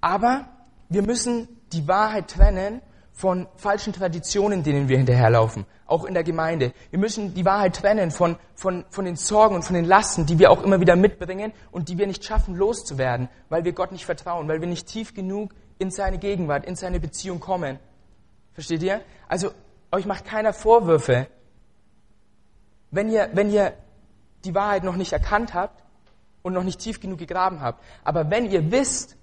Aber 0.00 0.46
wir 0.88 1.02
müssen 1.02 1.48
die 1.72 1.88
Wahrheit 1.88 2.28
trennen 2.28 2.80
von 3.12 3.48
falschen 3.56 3.94
Traditionen, 3.94 4.62
denen 4.62 4.88
wir 4.88 4.98
hinterherlaufen, 4.98 5.64
auch 5.86 6.04
in 6.04 6.12
der 6.12 6.22
Gemeinde. 6.22 6.74
Wir 6.90 6.98
müssen 6.98 7.32
die 7.32 7.46
Wahrheit 7.46 7.74
trennen 7.74 8.10
von, 8.10 8.36
von, 8.54 8.84
von 8.90 9.06
den 9.06 9.16
Sorgen 9.16 9.54
und 9.54 9.62
von 9.62 9.74
den 9.74 9.86
Lasten, 9.86 10.26
die 10.26 10.38
wir 10.38 10.50
auch 10.50 10.62
immer 10.62 10.80
wieder 10.80 10.96
mitbringen 10.96 11.52
und 11.72 11.88
die 11.88 11.96
wir 11.96 12.06
nicht 12.06 12.24
schaffen 12.24 12.54
loszuwerden, 12.54 13.30
weil 13.48 13.64
wir 13.64 13.72
Gott 13.72 13.90
nicht 13.90 14.04
vertrauen, 14.04 14.48
weil 14.48 14.60
wir 14.60 14.68
nicht 14.68 14.86
tief 14.86 15.14
genug 15.14 15.54
in 15.78 15.90
seine 15.90 16.18
Gegenwart, 16.18 16.66
in 16.66 16.76
seine 16.76 17.00
Beziehung 17.00 17.40
kommen. 17.40 17.78
Versteht 18.56 18.82
ihr? 18.82 19.02
Also 19.28 19.50
euch 19.92 20.06
macht 20.06 20.24
keiner 20.24 20.54
Vorwürfe, 20.54 21.28
wenn 22.90 23.10
ihr, 23.10 23.28
wenn 23.34 23.50
ihr 23.50 23.74
die 24.46 24.54
Wahrheit 24.54 24.82
noch 24.82 24.96
nicht 24.96 25.12
erkannt 25.12 25.52
habt 25.52 25.84
und 26.40 26.54
noch 26.54 26.64
nicht 26.64 26.80
tief 26.80 26.98
genug 26.98 27.18
gegraben 27.18 27.60
habt. 27.60 27.84
Aber 28.02 28.30
wenn 28.30 28.50
ihr 28.50 28.70
wisst, 28.70 29.18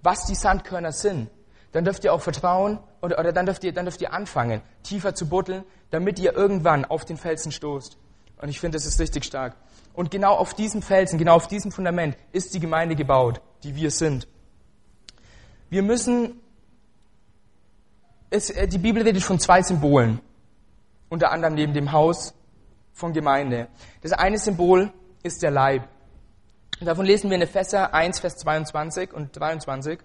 was 0.00 0.26
die 0.26 0.36
Sandkörner 0.36 0.92
sind, 0.92 1.28
dann 1.72 1.84
dürft 1.84 2.04
ihr 2.04 2.14
auch 2.14 2.20
vertrauen 2.20 2.78
oder, 3.02 3.18
oder 3.18 3.32
dann, 3.32 3.46
dürft 3.46 3.64
ihr, 3.64 3.72
dann 3.72 3.84
dürft 3.84 4.00
ihr 4.00 4.12
anfangen, 4.12 4.62
tiefer 4.84 5.16
zu 5.16 5.28
buddeln, 5.28 5.64
damit 5.90 6.20
ihr 6.20 6.34
irgendwann 6.34 6.84
auf 6.84 7.04
den 7.04 7.16
Felsen 7.16 7.50
stoßt. 7.50 7.98
Und 8.40 8.48
ich 8.48 8.60
finde, 8.60 8.76
das 8.76 8.86
ist 8.86 9.00
richtig 9.00 9.24
stark. 9.24 9.56
Und 9.92 10.12
genau 10.12 10.36
auf 10.36 10.54
diesem 10.54 10.82
Felsen, 10.82 11.18
genau 11.18 11.34
auf 11.34 11.48
diesem 11.48 11.72
Fundament 11.72 12.16
ist 12.30 12.54
die 12.54 12.60
Gemeinde 12.60 12.94
gebaut, 12.94 13.40
die 13.64 13.74
wir 13.74 13.90
sind. 13.90 14.28
Wir 15.68 15.82
müssen, 15.82 16.40
es, 18.34 18.50
äh, 18.50 18.66
die 18.66 18.78
Bibel 18.78 19.02
redet 19.02 19.22
von 19.22 19.38
zwei 19.38 19.62
Symbolen, 19.62 20.20
unter 21.08 21.30
anderem 21.30 21.54
neben 21.54 21.72
dem 21.72 21.92
Haus 21.92 22.34
von 22.92 23.12
Gemeinde. 23.12 23.68
Das 24.02 24.12
eine 24.12 24.38
Symbol 24.38 24.92
ist 25.22 25.42
der 25.42 25.50
Leib. 25.50 25.88
Und 26.80 26.86
davon 26.86 27.06
lesen 27.06 27.30
wir 27.30 27.36
in 27.36 27.42
Epheser 27.42 27.94
1, 27.94 28.18
Vers 28.18 28.36
22 28.38 29.12
und 29.12 29.38
23. 29.38 30.00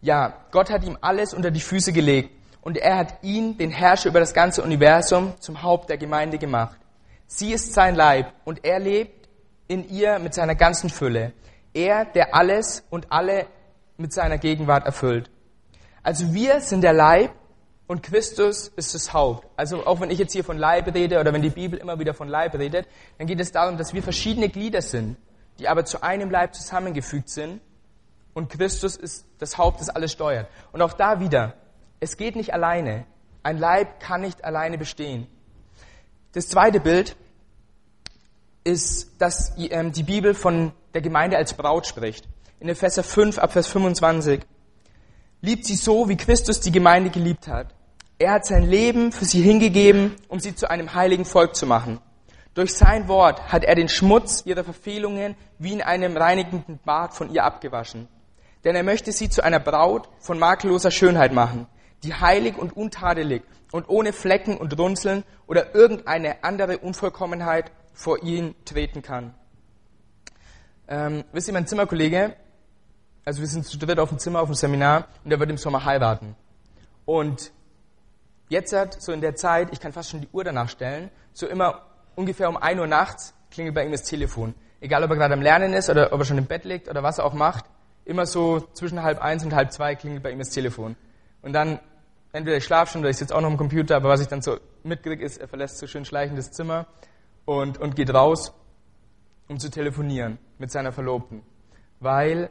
Ja, 0.00 0.34
Gott 0.50 0.70
hat 0.70 0.84
ihm 0.84 0.96
alles 1.00 1.34
unter 1.34 1.50
die 1.50 1.60
Füße 1.60 1.92
gelegt 1.92 2.30
und 2.60 2.78
er 2.78 2.96
hat 2.96 3.22
ihn, 3.22 3.58
den 3.58 3.70
Herrscher 3.70 4.08
über 4.08 4.20
das 4.20 4.34
ganze 4.34 4.62
Universum, 4.62 5.34
zum 5.40 5.62
Haupt 5.62 5.90
der 5.90 5.98
Gemeinde 5.98 6.38
gemacht. 6.38 6.78
Sie 7.26 7.52
ist 7.52 7.72
sein 7.72 7.94
Leib 7.94 8.32
und 8.44 8.64
er 8.64 8.78
lebt 8.78 9.28
in 9.66 9.88
ihr 9.88 10.18
mit 10.18 10.34
seiner 10.34 10.54
ganzen 10.54 10.90
Fülle. 10.90 11.32
Er, 11.74 12.04
der 12.04 12.34
alles 12.34 12.84
und 12.90 13.10
alle 13.10 13.46
mit 13.96 14.12
seiner 14.12 14.38
Gegenwart 14.38 14.86
erfüllt. 14.86 15.30
Also 16.02 16.32
wir 16.34 16.60
sind 16.60 16.82
der 16.82 16.92
Leib 16.92 17.30
Und 17.92 18.02
Christus 18.02 18.68
ist 18.68 18.94
das 18.94 19.12
Haupt. 19.12 19.46
Also 19.54 19.84
auch 19.84 20.00
wenn 20.00 20.10
ich 20.10 20.18
jetzt 20.18 20.32
hier 20.32 20.44
von 20.44 20.56
Leib 20.56 20.94
rede 20.94 21.20
oder 21.20 21.32
wenn 21.34 21.42
die 21.42 21.50
Bibel 21.50 21.78
immer 21.78 21.98
wieder 21.98 22.14
von 22.14 22.26
Leib 22.26 22.54
redet, 22.54 22.86
dann 23.18 23.26
geht 23.26 23.38
es 23.38 23.52
darum, 23.52 23.76
dass 23.76 23.92
wir 23.92 24.02
verschiedene 24.02 24.48
Glieder 24.48 24.80
sind, 24.80 25.18
die 25.58 25.68
aber 25.68 25.84
zu 25.84 26.02
einem 26.02 26.30
Leib 26.30 26.54
zusammengefügt 26.54 27.28
sind. 27.28 27.60
Und 28.32 28.48
Christus 28.48 28.96
ist 28.96 29.26
das 29.40 29.58
Haupt, 29.58 29.80
das 29.80 29.90
alles 29.90 30.10
steuert. 30.12 30.48
Und 30.72 30.80
auch 30.80 30.94
da 30.94 31.20
wieder, 31.20 31.52
es 32.00 32.16
geht 32.16 32.34
nicht 32.34 32.54
alleine. 32.54 33.04
Ein 33.42 33.58
Leib 33.58 34.00
kann 34.00 34.22
nicht 34.22 34.42
alleine 34.42 34.78
bestehen. 34.78 35.26
Das 36.32 36.48
zweite 36.48 36.80
Bild 36.80 37.14
ist, 38.64 39.20
dass 39.20 39.52
ähm, 39.58 39.92
die 39.92 40.04
Bibel 40.04 40.32
von 40.32 40.72
der 40.94 41.02
Gemeinde 41.02 41.36
als 41.36 41.52
Braut 41.52 41.86
spricht. 41.86 42.26
In 42.58 42.70
Epheser 42.70 43.02
5 43.02 43.38
ab 43.38 43.52
Vers 43.52 43.66
25. 43.66 44.40
Liebt 45.44 45.66
sie 45.66 45.74
so, 45.74 46.08
wie 46.08 46.16
Christus 46.16 46.60
die 46.60 46.70
Gemeinde 46.70 47.10
geliebt 47.10 47.48
hat. 47.48 47.74
Er 48.16 48.30
hat 48.30 48.46
sein 48.46 48.62
Leben 48.62 49.10
für 49.10 49.24
sie 49.24 49.42
hingegeben, 49.42 50.14
um 50.28 50.38
sie 50.38 50.54
zu 50.54 50.70
einem 50.70 50.94
heiligen 50.94 51.24
Volk 51.24 51.56
zu 51.56 51.66
machen. 51.66 51.98
Durch 52.54 52.74
sein 52.74 53.08
Wort 53.08 53.50
hat 53.50 53.64
er 53.64 53.74
den 53.74 53.88
Schmutz 53.88 54.44
ihrer 54.46 54.62
Verfehlungen 54.62 55.34
wie 55.58 55.72
in 55.72 55.82
einem 55.82 56.16
reinigenden 56.16 56.78
Bad 56.84 57.14
von 57.14 57.28
ihr 57.34 57.42
abgewaschen. 57.42 58.06
Denn 58.62 58.76
er 58.76 58.84
möchte 58.84 59.10
sie 59.10 59.28
zu 59.30 59.42
einer 59.42 59.58
Braut 59.58 60.08
von 60.20 60.38
makelloser 60.38 60.92
Schönheit 60.92 61.32
machen, 61.32 61.66
die 62.04 62.14
heilig 62.14 62.56
und 62.56 62.76
untadelig 62.76 63.42
und 63.72 63.88
ohne 63.88 64.12
Flecken 64.12 64.56
und 64.56 64.78
Runzeln 64.78 65.24
oder 65.48 65.74
irgendeine 65.74 66.44
andere 66.44 66.78
Unvollkommenheit 66.78 67.72
vor 67.92 68.22
ihn 68.22 68.54
treten 68.64 69.02
kann. 69.02 69.34
Ähm, 70.86 71.24
wisst 71.32 71.48
ihr, 71.48 71.54
mein 71.54 71.66
Zimmerkollege, 71.66 72.36
also 73.24 73.40
wir 73.40 73.48
sind 73.48 73.66
zu 73.66 73.78
dritt 73.78 73.98
auf 73.98 74.08
dem 74.08 74.18
Zimmer, 74.18 74.40
auf 74.40 74.48
dem 74.48 74.54
Seminar 74.54 75.06
und 75.24 75.30
er 75.30 75.38
wird 75.38 75.50
im 75.50 75.56
Sommer 75.56 75.84
heiraten. 75.84 76.34
Und 77.04 77.52
jetzt 78.48 78.72
hat, 78.72 79.00
so 79.00 79.12
in 79.12 79.20
der 79.20 79.36
Zeit, 79.36 79.68
ich 79.72 79.80
kann 79.80 79.92
fast 79.92 80.10
schon 80.10 80.20
die 80.20 80.28
Uhr 80.32 80.44
danach 80.44 80.68
stellen, 80.68 81.10
so 81.32 81.46
immer 81.46 81.82
ungefähr 82.14 82.48
um 82.48 82.56
1 82.56 82.80
Uhr 82.80 82.86
nachts 82.86 83.34
klingelt 83.50 83.74
bei 83.74 83.84
ihm 83.84 83.92
das 83.92 84.02
Telefon. 84.02 84.54
Egal, 84.80 85.04
ob 85.04 85.10
er 85.10 85.16
gerade 85.16 85.34
am 85.34 85.42
Lernen 85.42 85.72
ist 85.74 85.88
oder 85.90 86.12
ob 86.12 86.20
er 86.20 86.24
schon 86.24 86.38
im 86.38 86.46
Bett 86.46 86.64
liegt 86.64 86.88
oder 86.88 87.02
was 87.02 87.18
er 87.18 87.24
auch 87.24 87.34
macht, 87.34 87.64
immer 88.04 88.26
so 88.26 88.60
zwischen 88.72 89.02
halb 89.02 89.22
eins 89.22 89.44
und 89.44 89.54
halb 89.54 89.72
zwei 89.72 89.94
klingelt 89.94 90.22
bei 90.22 90.30
ihm 90.30 90.38
das 90.38 90.50
Telefon. 90.50 90.96
Und 91.40 91.52
dann, 91.52 91.78
entweder 92.32 92.56
ich 92.56 92.64
schlafe 92.64 92.92
schon 92.92 93.02
oder 93.02 93.10
ich 93.10 93.16
sitze 93.16 93.34
auch 93.34 93.40
noch 93.40 93.50
am 93.50 93.56
Computer, 93.56 93.96
aber 93.96 94.08
was 94.08 94.20
ich 94.20 94.28
dann 94.28 94.42
so 94.42 94.58
mitkriege, 94.82 95.24
ist, 95.24 95.38
er 95.38 95.48
verlässt 95.48 95.78
so 95.78 95.86
schön 95.86 96.04
schleichend 96.04 96.38
das 96.38 96.50
Zimmer 96.50 96.86
und, 97.44 97.78
und 97.78 97.94
geht 97.94 98.12
raus, 98.12 98.52
um 99.48 99.58
zu 99.58 99.70
telefonieren 99.70 100.38
mit 100.58 100.70
seiner 100.72 100.92
Verlobten. 100.92 101.42
Weil 102.00 102.50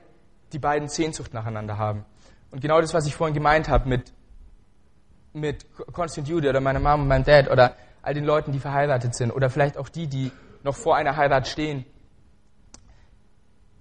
die 0.53 0.59
beiden 0.59 0.87
Sehnsucht 0.87 1.33
nacheinander 1.33 1.77
haben. 1.77 2.05
Und 2.51 2.61
genau 2.61 2.81
das, 2.81 2.93
was 2.93 3.05
ich 3.05 3.15
vorhin 3.15 3.33
gemeint 3.33 3.69
habe 3.69 3.87
mit, 3.87 4.11
mit 5.33 5.65
Constant 5.93 6.27
Jude 6.27 6.49
oder 6.49 6.59
meiner 6.59 6.79
Mom 6.79 7.01
und 7.01 7.07
meinem 7.07 7.23
Dad 7.23 7.49
oder 7.49 7.75
all 8.01 8.13
den 8.13 8.25
Leuten, 8.25 8.51
die 8.51 8.59
verheiratet 8.59 9.15
sind 9.15 9.31
oder 9.31 9.49
vielleicht 9.49 9.77
auch 9.77 9.89
die, 9.89 10.07
die 10.07 10.31
noch 10.63 10.75
vor 10.75 10.95
einer 10.95 11.15
Heirat 11.15 11.47
stehen. 11.47 11.85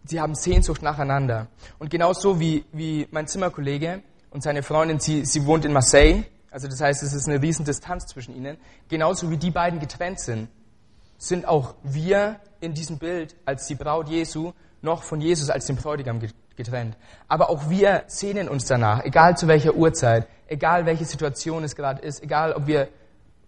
Sie 0.05 0.21
haben 0.21 0.35
Sehnsucht 0.35 0.83
nacheinander. 0.83 1.49
Und 1.79 1.91
genauso 1.91 2.41
wie, 2.41 2.65
wie 2.73 3.07
mein 3.11 3.27
Zimmerkollege 3.27 4.03
und 4.31 4.43
seine 4.43 4.63
Freundin, 4.63 5.01
sie, 5.01 5.25
sie 5.25 5.45
wohnt 5.47 5.65
in 5.65 5.73
Marseille, 5.73 6.25
also 6.51 6.67
das 6.69 6.81
heißt, 6.81 7.03
es 7.03 7.13
ist 7.13 7.29
eine 7.29 7.41
riesen 7.41 7.65
Distanz 7.65 8.07
zwischen 8.07 8.35
ihnen, 8.35 8.57
genauso 8.89 9.31
wie 9.31 9.37
die 9.37 9.51
beiden 9.51 9.79
getrennt 9.79 10.21
sind, 10.21 10.49
sind 11.19 11.47
auch 11.47 11.75
wir 11.83 12.41
in 12.61 12.75
diesem 12.75 12.99
Bild 12.99 13.37
als 13.45 13.67
die 13.67 13.75
Braut 13.75 14.09
Jesu 14.09 14.53
noch 14.83 15.03
von 15.03 15.21
Jesus 15.21 15.51
als 15.51 15.67
dem 15.67 15.77
Bräutigam 15.77 16.21
getrennt. 16.63 16.97
Aber 17.27 17.49
auch 17.51 17.71
wir 17.71 18.05
sehnen 18.07 18.49
uns 18.49 18.67
danach, 18.67 19.05
egal 19.05 19.37
zu 19.37 19.49
welcher 19.49 19.75
Uhrzeit, 19.75 20.29
egal 20.47 20.85
welche 20.85 21.07
Situation 21.07 21.65
es 21.65 21.75
gerade 21.75 22.03
ist, 22.03 22.23
egal 22.23 22.53
ob 22.53 22.67
wir, 22.67 22.89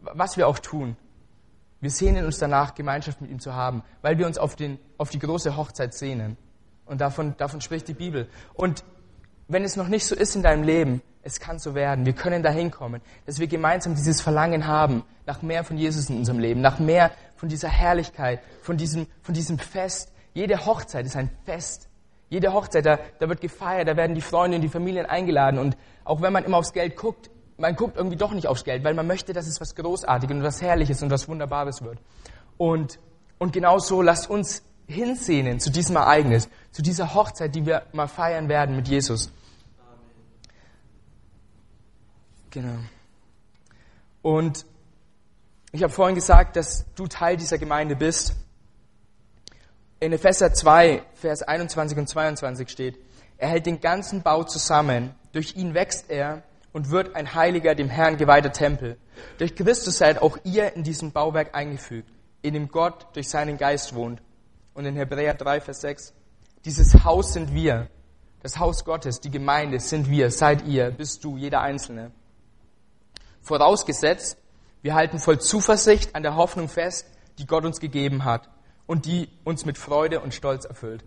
was 0.01 0.37
wir 0.37 0.49
auch 0.49 0.59
tun. 0.59 0.97
Wir 1.81 1.91
sehnen 1.91 2.25
uns 2.25 2.39
danach, 2.39 2.75
Gemeinschaft 2.75 3.21
mit 3.21 3.31
ihm 3.31 3.41
zu 3.41 3.55
haben, 3.55 3.83
weil 4.01 4.17
wir 4.17 4.27
uns 4.27 4.39
auf, 4.39 4.57
den, 4.57 4.79
auf 4.99 5.11
die 5.11 5.19
große 5.19 5.57
Hochzeit 5.57 5.95
sehnen. 5.95 6.37
Und 6.87 7.01
davon, 7.01 7.37
davon 7.37 7.61
spricht 7.61 7.89
die 7.89 7.95
Bibel. 7.95 8.29
Und 8.55 8.85
wenn 9.49 9.65
es 9.65 9.77
noch 9.77 9.89
nicht 9.89 10.07
so 10.07 10.15
ist 10.15 10.35
in 10.37 10.43
deinem 10.43 10.63
Leben, 10.63 11.03
es 11.23 11.39
kann 11.39 11.59
so 11.59 11.75
werden. 11.75 12.07
Wir 12.07 12.15
können 12.15 12.43
dahin 12.43 12.71
kommen, 12.71 13.01
dass 13.27 13.39
wir 13.39 13.47
gemeinsam 13.47 13.95
dieses 13.95 14.21
Verlangen 14.21 14.67
haben 14.67 15.05
nach 15.27 15.43
mehr 15.43 15.65
von 15.65 15.77
Jesus 15.77 16.09
in 16.11 16.17
unserem 16.17 16.39
Leben, 16.39 16.61
nach 16.61 16.79
mehr 16.79 17.13
von 17.37 17.49
dieser 17.49 17.69
Herrlichkeit, 17.69 18.41
von 18.63 18.77
diesem, 18.77 19.07
von 19.23 19.35
diesem 19.35 19.59
Fest. 19.59 20.13
Jede 20.35 20.65
Hochzeit 20.65 21.07
ist 21.07 21.17
ein 21.17 21.31
Fest. 21.45 21.89
Jede 22.33 22.55
Hochzeit, 22.55 22.87
da, 22.87 22.99
da 23.19 23.29
wird 23.29 23.43
gefeiert, 23.43 23.87
da 23.87 23.95
werden 23.95 24.15
die 24.15 24.23
Freunde 24.23 24.57
und 24.57 24.63
die 24.63 24.71
Familien 24.71 25.05
eingeladen. 25.05 25.59
Und 25.59 25.77
auch 26.03 26.23
wenn 26.23 26.33
man 26.33 26.45
immer 26.45 26.57
aufs 26.57 26.73
Geld 26.73 26.97
guckt, 26.97 27.29
man 27.59 27.77
guckt 27.77 27.99
irgendwie 27.99 28.17
doch 28.17 28.33
nicht 28.33 28.47
aufs 28.47 28.65
Geld, 28.65 28.85
weil 28.85 28.95
man 28.95 29.07
möchte, 29.07 29.35
dass 29.35 29.47
es 29.47 29.61
was 29.61 29.75
Großartiges 29.75 30.35
und 30.35 30.43
was 30.43 30.63
Herrliches 30.63 31.03
und 31.03 31.11
was 31.11 31.29
Wunderbares 31.29 31.83
wird. 31.83 31.99
Und, 32.57 32.99
und 33.37 33.53
genau 33.53 33.79
so 33.79 34.01
lasst 34.01 34.31
uns 34.31 34.63
hinsehnen 34.87 35.61
zu 35.61 35.71
diesem 35.71 35.97
Ereignis, 35.97 36.49
zu 36.71 36.81
dieser 36.81 37.13
Hochzeit, 37.13 37.55
die 37.55 37.67
wir 37.67 37.83
mal 37.93 38.09
feiern 38.09 38.49
werden 38.49 38.77
mit 38.77 38.89
Jesus. 38.89 39.31
Genau. 42.49 42.79
Und 44.23 44.65
ich 45.73 45.83
habe 45.83 45.93
vorhin 45.93 46.15
gesagt, 46.15 46.57
dass 46.57 46.87
du 46.95 47.09
Teil 47.09 47.37
dieser 47.37 47.59
Gemeinde 47.59 47.95
bist 47.95 48.37
in 50.03 50.13
Epheser 50.13 50.53
2, 50.53 51.05
Vers 51.15 51.45
21 51.45 51.97
und 51.97 52.09
22 52.09 52.69
steht, 52.69 52.99
er 53.39 53.51
hält 53.51 53.67
den 53.67 53.81
ganzen 53.81 54.23
Bau 54.23 54.43
zusammen, 54.43 55.15
durch 55.31 55.55
ihn 55.55 55.75
wächst 55.75 56.11
er 56.11 56.43
und 56.73 56.91
wird 56.91 57.15
ein 57.15 57.35
heiliger, 57.35 57.77
dem 57.77 57.89
Herrn 57.89 58.17
geweihter 58.17 58.51
Tempel. 58.51 58.97
Durch 59.39 59.55
Christus 59.55 59.99
seid 59.99 60.21
auch 60.21 60.39
ihr 60.43 60.75
in 60.75 60.83
diesem 60.83 61.13
Bauwerk 61.13 61.55
eingefügt, 61.55 62.11
in 62.43 62.55
dem 62.55 62.67
Gott 62.67 63.07
durch 63.15 63.29
seinen 63.29 63.59
Geist 63.59 63.95
wohnt. 63.95 64.21
Und 64.75 64.87
in 64.87 64.97
Hebräer 64.97 65.35
3, 65.35 65.61
Vers 65.61 65.83
6, 65.83 66.15
dieses 66.65 67.05
Haus 67.05 67.33
sind 67.33 67.55
wir, 67.55 67.87
das 68.43 68.59
Haus 68.59 68.85
Gottes, 68.85 69.21
die 69.21 69.31
Gemeinde 69.31 69.79
sind 69.79 70.11
wir, 70.11 70.33
seid 70.33 70.67
ihr, 70.67 70.91
bist 70.91 71.23
du, 71.23 71.37
jeder 71.37 71.61
Einzelne. 71.61 72.11
Vorausgesetzt, 73.41 74.37
wir 74.83 74.95
halten 74.95 75.21
voll 75.21 75.39
Zuversicht 75.39 76.17
an 76.17 76.25
der 76.25 76.35
Hoffnung 76.35 76.69
fest, 76.69 77.07
die 77.39 77.47
Gott 77.47 77.65
uns 77.65 77.79
gegeben 77.79 78.25
hat 78.25 78.49
und 78.93 79.07
die 79.07 79.31
uns 79.43 79.65
mit 79.65 79.79
Freude 79.79 80.21
und 80.21 80.35
Stolz 80.35 80.67
erfüllt. 80.67 81.03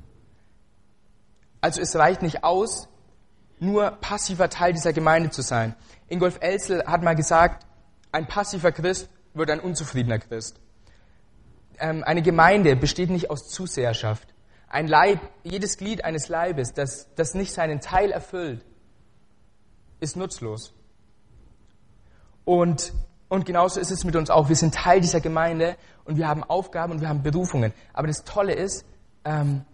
Also 1.61 1.79
es 1.81 1.95
reicht 1.95 2.23
nicht 2.23 2.43
aus, 2.43 2.87
nur 3.59 3.91
passiver 3.91 4.49
Teil 4.49 4.73
dieser 4.73 4.91
Gemeinde 4.91 5.29
zu 5.29 5.43
sein. 5.43 5.75
Ingolf 6.07 6.39
Elsel 6.41 6.83
hat 6.87 7.03
mal 7.03 7.15
gesagt, 7.15 7.67
ein 8.11 8.25
passiver 8.25 8.71
Christ 8.71 9.07
wird 9.35 9.51
ein 9.51 9.59
unzufriedener 9.59 10.17
Christ. 10.17 10.59
Ähm, 11.77 12.03
eine 12.03 12.23
Gemeinde 12.23 12.75
besteht 12.75 13.11
nicht 13.11 13.29
aus 13.29 13.49
Zuseherschaft. 13.49 14.33
Ein 14.67 14.87
Leib, 14.87 15.19
jedes 15.43 15.77
Glied 15.77 16.03
eines 16.03 16.27
Leibes, 16.27 16.73
das, 16.73 17.13
das 17.13 17.35
nicht 17.35 17.53
seinen 17.53 17.81
Teil 17.81 18.09
erfüllt, 18.09 18.65
ist 19.99 20.15
nutzlos. 20.15 20.73
Und 22.45 22.93
und 23.27 23.45
genauso 23.45 23.79
ist 23.79 23.91
es 23.91 24.03
mit 24.03 24.15
uns 24.15 24.29
auch. 24.29 24.49
Wir 24.49 24.55
sind 24.55 24.75
Teil 24.75 25.01
dieser 25.01 25.19
Gemeinde 25.19 25.77
und 26.05 26.17
wir 26.17 26.27
haben 26.27 26.43
Aufgaben 26.43 26.93
und 26.93 27.01
wir 27.01 27.09
haben 27.09 27.23
Berufungen. 27.23 27.73
Aber 27.93 28.07
das 28.07 28.23
Tolle 28.23 28.53
ist, 28.53 28.85
ähm, 29.23 29.65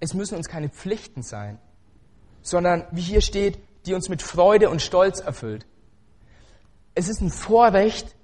es 0.00 0.14
müssen 0.14 0.36
uns 0.36 0.48
keine 0.48 0.68
Pflichten 0.68 1.22
sein, 1.22 1.58
sondern 2.42 2.84
wie 2.92 3.00
hier 3.00 3.20
steht, 3.20 3.58
die 3.86 3.94
uns 3.94 4.08
mit 4.08 4.22
Freude 4.22 4.70
und 4.70 4.80
Stolz 4.80 5.20
erfüllt. 5.20 5.66
Es 6.94 7.08
ist 7.08 7.20
ein 7.20 7.30
Vorrecht, 7.30 8.14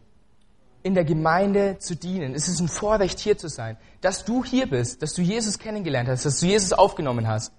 in 0.84 0.94
der 0.94 1.04
Gemeinde 1.04 1.78
zu 1.78 1.96
dienen. 1.96 2.34
Es 2.34 2.46
ist 2.46 2.60
ein 2.60 2.68
Vorrecht, 2.68 3.18
hier 3.18 3.38
zu 3.38 3.48
sein. 3.48 3.78
Dass 4.02 4.24
du 4.24 4.44
hier 4.44 4.68
bist, 4.68 5.02
dass 5.02 5.14
du 5.14 5.22
Jesus 5.22 5.58
kennengelernt 5.58 6.08
hast, 6.08 6.26
dass 6.26 6.40
du 6.40 6.46
Jesus 6.46 6.74
aufgenommen 6.74 7.26
hast. 7.26 7.52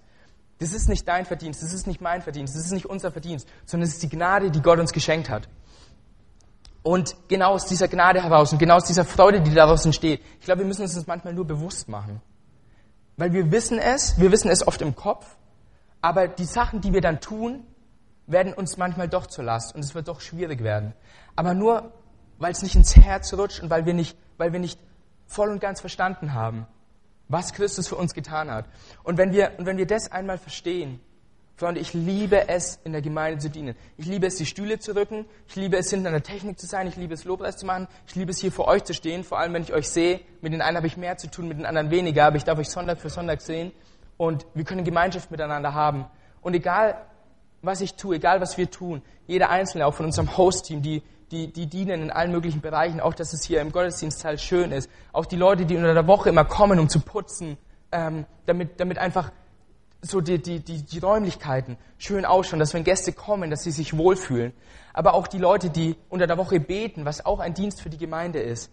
Das 0.58 0.72
ist 0.72 0.88
nicht 0.88 1.06
dein 1.06 1.26
Verdienst, 1.26 1.62
das 1.62 1.74
ist 1.74 1.86
nicht 1.86 2.00
mein 2.00 2.22
Verdienst, 2.22 2.54
das 2.54 2.64
ist 2.64 2.72
nicht 2.72 2.86
unser 2.86 3.12
Verdienst, 3.12 3.46
sondern 3.66 3.88
es 3.88 3.94
ist 3.94 4.02
die 4.02 4.08
Gnade, 4.08 4.50
die 4.50 4.62
Gott 4.62 4.78
uns 4.78 4.92
geschenkt 4.92 5.28
hat. 5.28 5.48
Und 6.86 7.16
genau 7.26 7.54
aus 7.54 7.66
dieser 7.66 7.88
Gnade 7.88 8.22
heraus 8.22 8.52
und 8.52 8.58
genau 8.60 8.76
aus 8.76 8.84
dieser 8.84 9.04
Freude, 9.04 9.40
die 9.40 9.52
daraus 9.52 9.84
entsteht, 9.84 10.20
ich 10.38 10.44
glaube, 10.44 10.60
wir 10.60 10.68
müssen 10.68 10.82
uns 10.82 10.94
das 10.94 11.08
manchmal 11.08 11.34
nur 11.34 11.44
bewusst 11.44 11.88
machen. 11.88 12.22
Weil 13.16 13.32
wir 13.32 13.50
wissen 13.50 13.80
es, 13.80 14.20
wir 14.20 14.30
wissen 14.30 14.52
es 14.52 14.64
oft 14.64 14.80
im 14.82 14.94
Kopf, 14.94 15.26
aber 16.00 16.28
die 16.28 16.44
Sachen, 16.44 16.80
die 16.80 16.92
wir 16.92 17.00
dann 17.00 17.20
tun, 17.20 17.64
werden 18.28 18.52
uns 18.52 18.76
manchmal 18.76 19.08
doch 19.08 19.26
zur 19.26 19.42
Last 19.42 19.74
und 19.74 19.80
es 19.80 19.96
wird 19.96 20.06
doch 20.06 20.20
schwierig 20.20 20.62
werden. 20.62 20.94
Aber 21.34 21.54
nur, 21.54 21.90
weil 22.38 22.52
es 22.52 22.62
nicht 22.62 22.76
ins 22.76 22.94
Herz 22.94 23.34
rutscht 23.34 23.64
und 23.64 23.68
weil 23.68 23.84
wir 23.84 23.92
nicht, 23.92 24.16
weil 24.38 24.52
wir 24.52 24.60
nicht 24.60 24.78
voll 25.26 25.50
und 25.50 25.58
ganz 25.58 25.80
verstanden 25.80 26.34
haben, 26.34 26.68
was 27.26 27.52
Christus 27.52 27.88
für 27.88 27.96
uns 27.96 28.14
getan 28.14 28.48
hat. 28.48 28.66
Und 29.02 29.18
wenn 29.18 29.32
wir, 29.32 29.54
und 29.58 29.66
wenn 29.66 29.76
wir 29.76 29.88
das 29.88 30.12
einmal 30.12 30.38
verstehen, 30.38 31.00
Freunde, 31.56 31.80
ich 31.80 31.94
liebe 31.94 32.48
es, 32.48 32.78
in 32.84 32.92
der 32.92 33.00
Gemeinde 33.00 33.38
zu 33.38 33.48
dienen. 33.48 33.74
Ich 33.96 34.04
liebe 34.04 34.26
es, 34.26 34.36
die 34.36 34.44
Stühle 34.44 34.78
zu 34.78 34.94
rücken. 34.94 35.24
Ich 35.48 35.56
liebe 35.56 35.78
es, 35.78 35.88
hinter 35.88 36.10
der 36.10 36.22
Technik 36.22 36.58
zu 36.58 36.66
sein. 36.66 36.86
Ich 36.86 36.96
liebe 36.96 37.14
es, 37.14 37.24
Lobpreis 37.24 37.56
zu 37.56 37.64
machen. 37.64 37.88
Ich 38.06 38.14
liebe 38.14 38.30
es, 38.30 38.38
hier 38.38 38.52
vor 38.52 38.68
euch 38.68 38.84
zu 38.84 38.92
stehen. 38.92 39.24
Vor 39.24 39.38
allem, 39.38 39.54
wenn 39.54 39.62
ich 39.62 39.72
euch 39.72 39.88
sehe. 39.88 40.20
Mit 40.42 40.52
den 40.52 40.60
einen 40.60 40.76
habe 40.76 40.86
ich 40.86 40.98
mehr 40.98 41.16
zu 41.16 41.30
tun, 41.30 41.48
mit 41.48 41.56
den 41.56 41.64
anderen 41.64 41.90
weniger. 41.90 42.26
Aber 42.26 42.36
ich 42.36 42.44
darf 42.44 42.58
euch 42.58 42.68
Sonntag 42.68 43.00
für 43.00 43.08
Sonntag 43.08 43.40
sehen. 43.40 43.72
Und 44.18 44.46
wir 44.52 44.64
können 44.64 44.84
Gemeinschaft 44.84 45.30
miteinander 45.30 45.72
haben. 45.72 46.04
Und 46.42 46.52
egal, 46.52 47.06
was 47.62 47.80
ich 47.80 47.94
tue, 47.94 48.16
egal 48.16 48.42
was 48.42 48.58
wir 48.58 48.70
tun, 48.70 49.00
jeder 49.26 49.48
Einzelne, 49.48 49.86
auch 49.86 49.94
von 49.94 50.04
unserem 50.04 50.36
Host-Team, 50.36 50.82
die, 50.82 51.02
die, 51.30 51.50
die 51.50 51.66
dienen 51.66 52.02
in 52.02 52.10
allen 52.10 52.32
möglichen 52.32 52.60
Bereichen, 52.60 53.00
auch 53.00 53.14
dass 53.14 53.32
es 53.32 53.44
hier 53.44 53.62
im 53.62 53.72
Gottesdienstteil 53.72 54.38
schön 54.38 54.72
ist, 54.72 54.90
auch 55.14 55.24
die 55.24 55.36
Leute, 55.36 55.64
die 55.64 55.74
unter 55.74 55.94
der 55.94 56.06
Woche 56.06 56.28
immer 56.28 56.44
kommen, 56.44 56.78
um 56.78 56.90
zu 56.90 57.00
putzen, 57.00 57.56
ähm, 57.92 58.26
damit, 58.44 58.78
damit 58.78 58.98
einfach 58.98 59.32
so 60.08 60.20
die, 60.20 60.40
die, 60.40 60.60
die, 60.60 60.82
die 60.82 60.98
Räumlichkeiten 60.98 61.76
schön 61.98 62.24
ausschauen, 62.24 62.60
dass 62.60 62.74
wenn 62.74 62.84
Gäste 62.84 63.12
kommen, 63.12 63.50
dass 63.50 63.62
sie 63.62 63.70
sich 63.70 63.96
wohlfühlen. 63.96 64.52
Aber 64.92 65.14
auch 65.14 65.26
die 65.26 65.38
Leute, 65.38 65.70
die 65.70 65.96
unter 66.08 66.26
der 66.26 66.38
Woche 66.38 66.60
beten, 66.60 67.04
was 67.04 67.24
auch 67.24 67.40
ein 67.40 67.54
Dienst 67.54 67.80
für 67.80 67.90
die 67.90 67.98
Gemeinde 67.98 68.40
ist. 68.40 68.70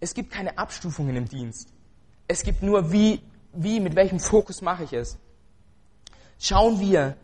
Es 0.00 0.14
gibt 0.14 0.30
keine 0.30 0.58
Abstufungen 0.58 1.16
im 1.16 1.28
Dienst. 1.28 1.68
Es 2.28 2.42
gibt 2.42 2.62
nur, 2.62 2.92
wie, 2.92 3.22
wie, 3.52 3.80
mit 3.80 3.94
welchem 3.94 4.20
Fokus 4.20 4.62
mache 4.62 4.84
ich 4.84 4.92
es. 4.92 5.18
Schauen 6.38 6.80
wir 6.80 7.16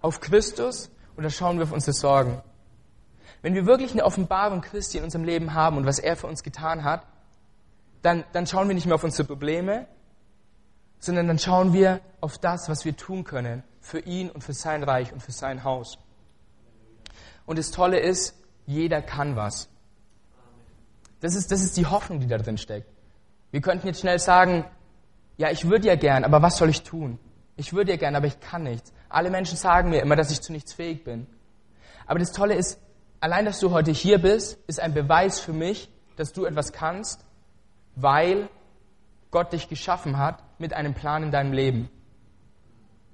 auf 0.00 0.20
Christus 0.20 0.90
oder 1.16 1.30
schauen 1.30 1.58
wir 1.58 1.64
auf 1.64 1.72
unsere 1.72 1.92
Sorgen? 1.92 2.40
Wenn 3.42 3.54
wir 3.54 3.66
wirklich 3.66 3.92
eine 3.92 4.04
Offenbarung 4.04 4.60
Christi 4.60 4.98
in 4.98 5.04
unserem 5.04 5.24
Leben 5.24 5.54
haben 5.54 5.76
und 5.76 5.86
was 5.86 5.98
er 5.98 6.16
für 6.16 6.26
uns 6.26 6.42
getan 6.42 6.84
hat, 6.84 7.04
dann, 8.02 8.24
dann 8.32 8.46
schauen 8.46 8.68
wir 8.68 8.74
nicht 8.74 8.86
mehr 8.86 8.94
auf 8.94 9.04
unsere 9.04 9.26
Probleme, 9.26 9.86
sondern 11.00 11.26
dann 11.26 11.38
schauen 11.38 11.72
wir 11.72 12.00
auf 12.20 12.38
das, 12.38 12.68
was 12.68 12.84
wir 12.84 12.96
tun 12.96 13.24
können 13.24 13.64
für 13.80 13.98
ihn 14.00 14.30
und 14.30 14.44
für 14.44 14.52
sein 14.52 14.84
Reich 14.84 15.12
und 15.12 15.22
für 15.22 15.32
sein 15.32 15.64
Haus. 15.64 15.98
Und 17.46 17.58
das 17.58 17.70
Tolle 17.70 17.98
ist, 17.98 18.34
jeder 18.66 19.02
kann 19.02 19.34
was. 19.34 19.68
Das 21.20 21.34
ist, 21.34 21.50
das 21.50 21.62
ist 21.62 21.76
die 21.76 21.86
Hoffnung, 21.86 22.20
die 22.20 22.26
da 22.26 22.38
drin 22.38 22.58
steckt. 22.58 22.88
Wir 23.50 23.60
könnten 23.60 23.86
jetzt 23.86 24.00
schnell 24.00 24.18
sagen, 24.18 24.64
ja, 25.36 25.50
ich 25.50 25.68
würde 25.68 25.88
ja 25.88 25.96
gern, 25.96 26.24
aber 26.24 26.42
was 26.42 26.58
soll 26.58 26.68
ich 26.68 26.82
tun? 26.82 27.18
Ich 27.56 27.72
würde 27.72 27.92
ja 27.92 27.96
gern, 27.96 28.14
aber 28.14 28.26
ich 28.26 28.38
kann 28.40 28.62
nichts. 28.62 28.92
Alle 29.08 29.30
Menschen 29.30 29.56
sagen 29.56 29.90
mir 29.90 30.00
immer, 30.00 30.16
dass 30.16 30.30
ich 30.30 30.40
zu 30.40 30.52
nichts 30.52 30.72
fähig 30.72 31.02
bin. 31.02 31.26
Aber 32.06 32.18
das 32.18 32.32
Tolle 32.32 32.54
ist, 32.54 32.78
allein, 33.20 33.44
dass 33.44 33.58
du 33.58 33.70
heute 33.70 33.90
hier 33.90 34.18
bist, 34.18 34.58
ist 34.66 34.80
ein 34.80 34.94
Beweis 34.94 35.40
für 35.40 35.52
mich, 35.52 35.90
dass 36.16 36.32
du 36.32 36.44
etwas 36.44 36.72
kannst, 36.72 37.24
weil 37.96 38.48
Gott 39.30 39.52
dich 39.52 39.68
geschaffen 39.68 40.18
hat 40.18 40.42
mit 40.58 40.72
einem 40.72 40.94
Plan 40.94 41.22
in 41.22 41.30
deinem 41.30 41.52
Leben. 41.52 41.88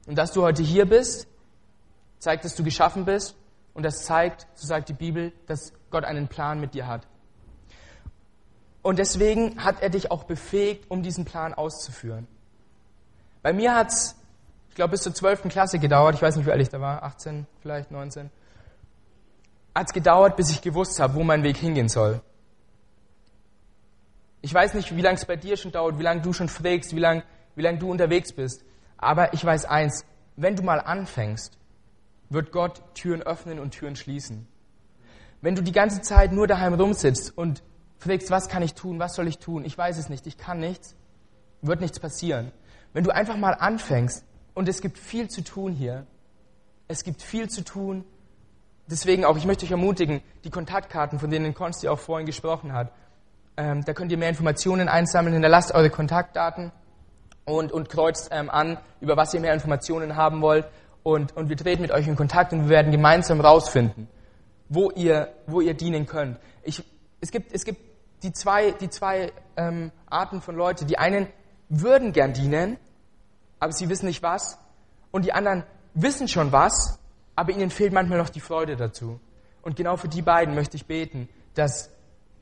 Und 0.07 0.17
dass 0.17 0.33
du 0.33 0.43
heute 0.43 0.63
hier 0.63 0.87
bist, 0.87 1.27
zeigt, 2.19 2.45
dass 2.45 2.55
du 2.55 2.65
geschaffen 2.65 3.05
bist. 3.05 3.37
Und 3.75 3.83
das 3.83 4.05
zeigt, 4.05 4.47
so 4.55 4.67
sagt 4.67 4.89
die 4.89 4.95
Bibel, 4.95 5.33
dass 5.47 5.73
Gott 5.91 6.05
einen 6.05 6.29
Plan 6.29 6.61
mit 6.61 6.75
dir 6.75 6.87
hat. 6.87 7.07
Und 8.83 8.99
deswegen 8.99 9.63
hat 9.65 9.83
er 9.83 9.91
dich 9.91 10.11
auch 10.11 10.25
befähigt, 10.25 10.91
um 10.91 11.03
diesen 11.03 11.25
Plan 11.25 11.53
auszuführen. 11.53 12.27
Bei 13.43 13.53
mir 13.53 13.75
hat 13.75 13.89
es, 13.89 14.17
ich 14.69 14.77
glaube, 14.77 14.93
bis 14.93 15.03
zur 15.03 15.13
12. 15.13 15.49
Klasse 15.49 15.79
gedauert. 15.79 16.15
Ich 16.15 16.23
weiß 16.23 16.37
nicht, 16.37 16.47
wie 16.47 16.53
alt 16.53 16.61
ich 16.63 16.69
da 16.69 16.81
war. 16.81 17.03
18, 17.03 17.47
vielleicht 17.61 17.91
19. 17.91 18.31
Hat 19.75 19.89
es 19.89 19.93
gedauert, 19.93 20.37
bis 20.37 20.51
ich 20.51 20.63
gewusst 20.63 21.01
habe, 21.01 21.15
wo 21.15 21.23
mein 21.23 21.43
Weg 21.43 21.57
hingehen 21.57 21.89
soll. 21.89 22.23
Ich 24.43 24.53
weiß 24.53 24.75
nicht, 24.75 24.97
wie 24.97 25.03
lange 25.03 25.17
es 25.17 25.25
bei 25.25 25.37
dir 25.37 25.57
schon 25.57 25.73
dauert, 25.73 25.99
wie 25.99 26.03
lange 26.03 26.23
du 26.23 26.33
schon 26.33 26.49
fragst, 26.49 26.95
wie 26.95 27.01
lange 27.01 27.23
wie 27.57 27.63
lang 27.63 27.79
du 27.79 27.91
unterwegs 27.91 28.33
bist. 28.33 28.65
Aber 28.97 29.35
ich 29.35 29.45
weiß 29.45 29.65
eins, 29.65 30.05
wenn 30.37 30.55
du 30.55 30.63
mal 30.63 30.79
anfängst, 30.81 31.59
wird 32.29 32.53
Gott 32.53 32.83
Türen 32.95 33.23
öffnen 33.23 33.59
und 33.59 33.73
Türen 33.73 33.97
schließen. 33.97 34.47
Wenn 35.41 35.55
du 35.55 35.63
die 35.63 35.73
ganze 35.73 36.03
Zeit 36.03 36.33
nur 36.33 36.47
daheim 36.47 36.75
rumsitzt 36.75 37.37
und 37.37 37.63
fragst, 37.99 38.31
was 38.31 38.49
kann 38.49 38.63
ich 38.63 38.75
tun, 38.75 38.99
was 38.99 39.15
soll 39.15 39.27
ich 39.27 39.39
tun, 39.39 39.65
ich 39.65 39.77
weiß 39.77 39.99
es 39.99 40.09
nicht, 40.09 40.27
ich 40.27 40.37
kann 40.37 40.61
nichts, 40.61 40.95
wird 41.63 41.81
nichts 41.81 41.99
passieren. 41.99 42.53
Wenn 42.93 43.05
du 43.05 43.11
einfach 43.11 43.37
mal 43.37 43.53
anfängst, 43.53 44.25
und 44.55 44.69
es 44.71 44.81
gibt 44.81 44.99
viel 44.99 45.29
zu 45.29 45.43
tun 45.43 45.73
hier, 45.73 46.07
es 46.89 47.05
gibt 47.05 47.23
viel 47.23 47.49
zu 47.51 47.63
tun, 47.63 48.05
deswegen 48.87 49.25
auch, 49.25 49.37
ich 49.37 49.45
möchte 49.45 49.67
euch 49.67 49.71
ermutigen, 49.71 50.23
die 50.45 50.51
Kontaktkarten, 50.51 51.19
von 51.19 51.31
denen 51.31 51.53
Konsti 51.53 51.89
auch 51.89 51.99
vorhin 51.99 52.27
gesprochen 52.27 52.73
hat, 52.73 52.93
ähm, 53.57 53.85
da 53.85 53.93
könnt 53.95 54.13
ihr 54.13 54.19
mehr 54.19 54.29
Informationen 54.29 54.89
einsammeln, 54.89 55.33
hinterlasst 55.33 55.73
eure 55.73 55.91
Kontaktdaten 55.91 56.73
und, 57.45 57.73
und 57.73 57.89
kreuzt 57.89 58.29
ähm, 58.33 58.51
an, 58.51 58.79
über 59.01 59.17
was 59.17 59.33
ihr 59.33 59.41
mehr 59.41 59.55
Informationen 59.55 60.17
haben 60.17 60.43
wollt. 60.43 60.67
Und, 61.03 61.37
und 61.37 61.49
wir 61.49 61.57
treten 61.57 61.83
mit 61.83 61.93
euch 61.93 62.07
in 62.07 62.17
Kontakt 62.17 62.53
und 62.53 62.65
wir 62.65 62.69
werden 62.69 62.93
gemeinsam 62.93 63.41
rausfinden, 63.41 64.09
wo 64.69 64.91
ihr, 64.91 65.33
wo 65.47 65.61
ihr 65.61 65.75
dienen 65.75 66.07
könnt. 66.07 66.39
Ich, 66.65 66.83
es 67.21 67.31
gibt, 67.31 67.53
es 67.53 67.65
gibt 67.65 67.81
die 68.23 68.33
zwei, 68.33 68.73
die 68.73 68.91
zwei 68.91 69.33
ähm, 69.57 69.93
Arten 70.11 70.41
von 70.41 70.57
Leuten. 70.57 70.87
Die 70.87 70.99
einen 70.99 71.29
würden 71.69 72.13
gern 72.13 72.33
dienen, 72.33 72.77
aber 73.61 73.73
sie 73.73 73.89
wissen 73.89 74.07
nicht 74.07 74.23
was. 74.23 74.59
Und 75.13 75.25
die 75.25 75.33
anderen 75.33 75.63
wissen 75.95 76.29
schon 76.29 76.53
was, 76.53 76.99
aber 77.37 77.53
ihnen 77.53 77.71
fehlt 77.71 77.93
manchmal 77.93 78.19
noch 78.19 78.29
die 78.29 78.41
Freude 78.41 78.77
dazu. 78.77 79.21
Und 79.63 79.77
genau 79.77 79.97
für 79.97 80.09
die 80.09 80.23
beiden 80.23 80.55
möchte 80.55 80.77
ich 80.77 80.87
beten, 80.87 81.29
dass 81.55 81.91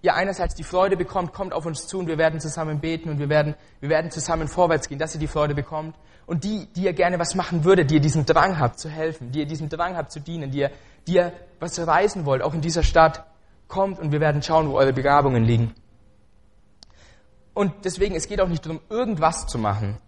ihr 0.04 0.14
einerseits 0.14 0.54
die 0.54 0.64
Freude 0.64 0.96
bekommt, 0.96 1.32
kommt 1.32 1.54
auf 1.54 1.64
uns 1.64 1.86
zu 1.86 1.98
und 1.98 2.06
wir 2.06 2.18
werden 2.18 2.38
zusammen 2.38 2.80
beten 2.80 3.08
und 3.08 3.18
wir 3.18 3.30
werden, 3.30 3.54
wir 3.80 3.88
werden 3.88 4.10
zusammen 4.10 4.48
vorwärts 4.48 4.88
gehen, 4.88 4.98
dass 4.98 5.14
ihr 5.14 5.20
die 5.20 5.26
Freude 5.26 5.54
bekommt. 5.54 5.96
Und 6.26 6.44
die, 6.44 6.66
die 6.74 6.84
ihr 6.84 6.92
gerne 6.92 7.18
was 7.18 7.34
machen 7.34 7.64
würdet, 7.64 7.90
die 7.90 7.94
ihr 7.94 8.00
diesen 8.00 8.26
Drang 8.26 8.58
habt 8.58 8.78
zu 8.78 8.90
helfen, 8.90 9.32
die 9.32 9.40
ihr 9.40 9.46
diesen 9.46 9.68
Drang 9.68 9.96
habt 9.96 10.12
zu 10.12 10.20
dienen, 10.20 10.50
die 10.50 10.58
ihr, 10.58 10.70
die 11.06 11.14
ihr 11.14 11.32
was 11.58 11.78
reisen 11.86 12.26
wollt, 12.26 12.42
auch 12.42 12.52
in 12.54 12.60
dieser 12.60 12.82
Stadt, 12.82 13.24
kommt 13.66 13.98
und 13.98 14.12
wir 14.12 14.20
werden 14.20 14.42
schauen, 14.42 14.68
wo 14.68 14.74
eure 14.74 14.92
Begabungen 14.92 15.42
liegen. 15.44 15.74
Und 17.54 17.72
deswegen, 17.84 18.14
es 18.14 18.28
geht 18.28 18.40
auch 18.40 18.48
nicht 18.48 18.66
darum, 18.66 18.80
irgendwas 18.90 19.46
zu 19.46 19.58
machen. 19.58 19.98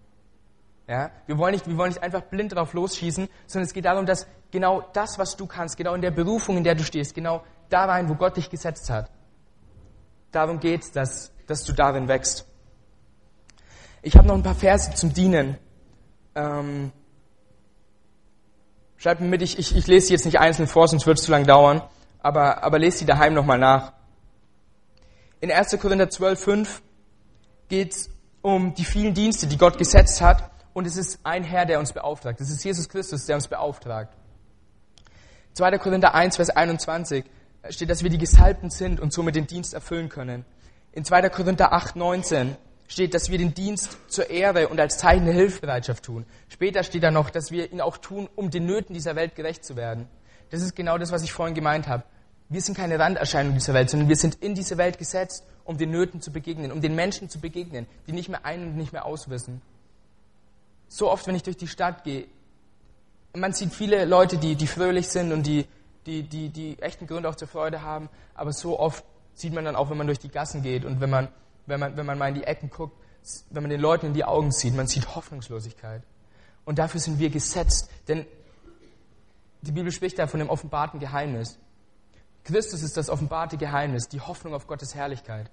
Ja? 0.89 1.11
Wir, 1.27 1.39
wollen 1.39 1.53
nicht, 1.53 1.67
wir 1.67 1.77
wollen 1.79 1.91
nicht 1.91 2.03
einfach 2.03 2.23
blind 2.23 2.55
drauf 2.55 2.75
losschießen, 2.75 3.29
sondern 3.47 3.67
es 3.67 3.73
geht 3.73 3.87
darum, 3.87 4.05
dass 4.05 4.27
genau 4.51 4.83
das, 4.93 5.19
was 5.19 5.37
du 5.37 5.47
kannst, 5.47 5.77
genau 5.77 5.95
in 5.95 6.03
der 6.03 6.11
Berufung, 6.11 6.59
in 6.59 6.65
der 6.65 6.75
du 6.75 6.85
stehst, 6.85 7.15
genau 7.15 7.43
da 7.71 7.87
rein, 7.87 8.09
wo 8.09 8.15
Gott 8.15 8.37
dich 8.37 8.51
gesetzt 8.51 8.91
hat, 8.91 9.11
darum 10.37 10.61
geht, 10.61 10.95
dass, 10.95 11.33
dass 11.47 11.65
du 11.65 11.73
darin 11.73 12.09
wächst. 12.09 12.47
Ich 14.03 14.17
habe 14.17 14.29
noch 14.29 14.35
ein 14.35 14.43
paar 14.43 14.55
Verse 14.55 14.95
zum 14.95 15.13
Dienen. 15.13 15.57
Ähm, 16.35 16.93
schreib 18.99 19.21
mir 19.21 19.29
mit, 19.29 19.43
ich, 19.43 19.59
ich, 19.59 19.75
ich 19.75 19.87
lese 19.87 20.09
sie 20.09 20.13
jetzt 20.13 20.27
nicht 20.27 20.39
einzeln 20.39 20.69
vor, 20.69 20.87
sonst 20.87 21.07
wird 21.07 21.19
es 21.19 21.25
zu 21.25 21.33
lang 21.33 21.47
dauern, 21.47 21.83
aber, 22.21 22.63
aber 22.63 22.79
lese 22.79 22.99
sie 22.99 23.07
daheim 23.07 23.35
nochmal 23.35 23.59
nach. 23.59 23.95
In 25.41 25.51
1. 25.51 25.79
Korinther 25.81 26.11
12, 26.11 26.41
5 26.41 26.83
geht 27.69 27.93
es 27.93 28.11
um 28.43 28.75
die 28.75 28.85
vielen 28.85 29.15
Dienste, 29.15 29.47
die 29.47 29.59
Gott 29.59 29.79
gesetzt 29.79 30.21
hat 30.21 30.51
und 30.75 30.87
es 30.87 30.97
ist 30.97 31.19
ein 31.25 31.43
Herr, 31.43 31.65
der 31.65 31.81
uns 31.81 31.93
beauftragt. 31.93 32.41
Es 32.41 32.51
ist 32.51 32.63
Jesus 32.63 32.89
Christus, 32.89 33.25
der 33.25 33.37
uns 33.37 33.49
beauftragt. 33.49 34.15
2. 35.55 35.79
Korinther 35.79 36.15
1, 36.15 36.37
Vers 36.37 36.51
21 36.51 37.25
steht, 37.71 37.91
dass 37.91 38.03
wir 38.03 38.11
die 38.11 38.19
Gesalbten 38.19 38.71
sind 38.71 39.01
und 39.01 39.13
somit 39.13 39.37
den 39.37 39.47
Dienst 39.47 39.75
erfüllen 39.75 40.09
können. 40.09 40.45
In 40.93 41.05
2. 41.05 41.29
Korinther 41.29 41.73
8, 41.73 41.97
19 41.97 42.57
steht, 42.89 43.15
dass 43.15 43.31
wir 43.31 43.39
den 43.39 43.55
Dienst 43.55 43.99
zur 44.09 44.31
Ehre 44.31 44.69
und 44.69 44.81
als 44.81 44.99
Zeichen 44.99 45.25
der 45.25 45.35
Hilfsbereitschaft 45.35 46.05
tun. 46.05 46.25
Später 46.49 46.83
steht 46.83 47.03
da 47.03 47.11
noch, 47.11 47.31
dass 47.31 47.51
wir 47.51 47.73
ihn 47.73 47.81
auch 47.81 47.99
tun, 47.99 48.29
um 48.37 48.51
den 48.51 48.67
Nöten 48.67 48.95
dieser 48.95 49.17
Welt 49.17 49.35
gerecht 49.35 49.65
zu 49.65 49.77
werden. 49.77 50.09
Das 50.51 50.63
ist 50.63 50.77
genau 50.77 50.97
das, 50.99 51.13
was 51.13 51.23
ich 51.23 51.33
vorhin 51.33 51.55
gemeint 51.55 51.89
habe. 51.89 52.05
Wir 52.49 52.61
sind 52.61 52.77
keine 52.77 52.99
Randerscheinung 52.99 53.55
dieser 53.55 53.75
Welt, 53.75 53.91
sondern 53.91 54.09
wir 54.09 54.17
sind 54.17 54.37
in 54.37 54.55
diese 54.55 54.79
Welt 54.79 54.99
gesetzt, 54.99 55.45
um 55.65 55.79
den 55.79 55.91
Nöten 55.91 56.21
zu 56.21 56.31
begegnen, 56.31 56.71
um 56.71 56.81
den 56.81 56.95
Menschen 56.95 57.29
zu 57.29 57.41
begegnen, 57.41 57.87
die 58.07 58.13
nicht 58.13 58.29
mehr 58.29 58.45
ein 58.45 58.63
und 58.63 58.77
nicht 58.77 58.93
mehr 58.93 59.05
auswissen. 59.05 59.61
So 60.89 61.11
oft, 61.11 61.27
wenn 61.27 61.35
ich 61.35 61.43
durch 61.43 61.57
die 61.57 61.67
Stadt 61.67 62.05
gehe, 62.05 62.27
man 63.35 63.53
sieht 63.53 63.75
viele 63.75 64.05
Leute, 64.05 64.39
die, 64.39 64.55
die 64.55 64.69
fröhlich 64.69 65.09
sind 65.09 65.33
und 65.33 65.45
die, 65.47 65.67
die, 66.07 66.23
die, 66.23 66.49
die 66.49 66.79
echten 66.81 67.07
Gründe 67.07 67.29
auch 67.29 67.35
zur 67.35 67.49
Freude 67.49 67.83
haben, 67.83 68.09
aber 68.35 68.53
so 68.53 68.79
oft 68.79 69.05
sieht 69.35 69.53
man 69.53 69.65
dann 69.65 69.77
auch, 69.77 69.91
wenn 69.91 69.99
man 69.99 70.07
durch 70.07 70.19
die 70.19 70.29
Gassen 70.29 70.63
geht 70.63 70.85
und 70.85 71.01
wenn 71.01 71.11
man, 71.11 71.29
wenn 71.67 71.81
man, 71.81 71.97
wenn 71.97 72.07
man 72.07 72.19
mal 72.19 72.29
in 72.29 72.35
die 72.37 72.45
Ecken 72.45 72.71
guckt, 72.71 72.97
wenn 73.51 73.63
man 73.63 73.71
den 73.71 73.81
Leuten 73.81 74.07
in 74.07 74.15
die 74.15 74.25
Augen 74.25 74.53
sieht, 74.53 74.75
man 74.75 74.87
sieht 74.87 75.15
Hoffnungslosigkeit. 75.15 76.03
Und 76.65 76.79
dafür 76.79 77.01
sind 77.01 77.19
wir 77.19 77.31
gesetzt, 77.31 77.91
denn 78.09 78.25
die 79.63 79.73
Bibel 79.73 79.91
spricht 79.91 80.19
da 80.19 80.27
von 80.27 80.39
dem 80.41 80.49
offenbarten 80.49 81.01
Geheimnis. 81.01 81.59
Christus 82.45 82.83
ist 82.83 82.97
das 82.97 83.11
offenbarte 83.11 83.57
Geheimnis, 83.57 84.09
die 84.09 84.21
Hoffnung 84.21 84.55
auf 84.55 84.67
Gottes 84.69 84.95
Herrlichkeit. 84.95 85.51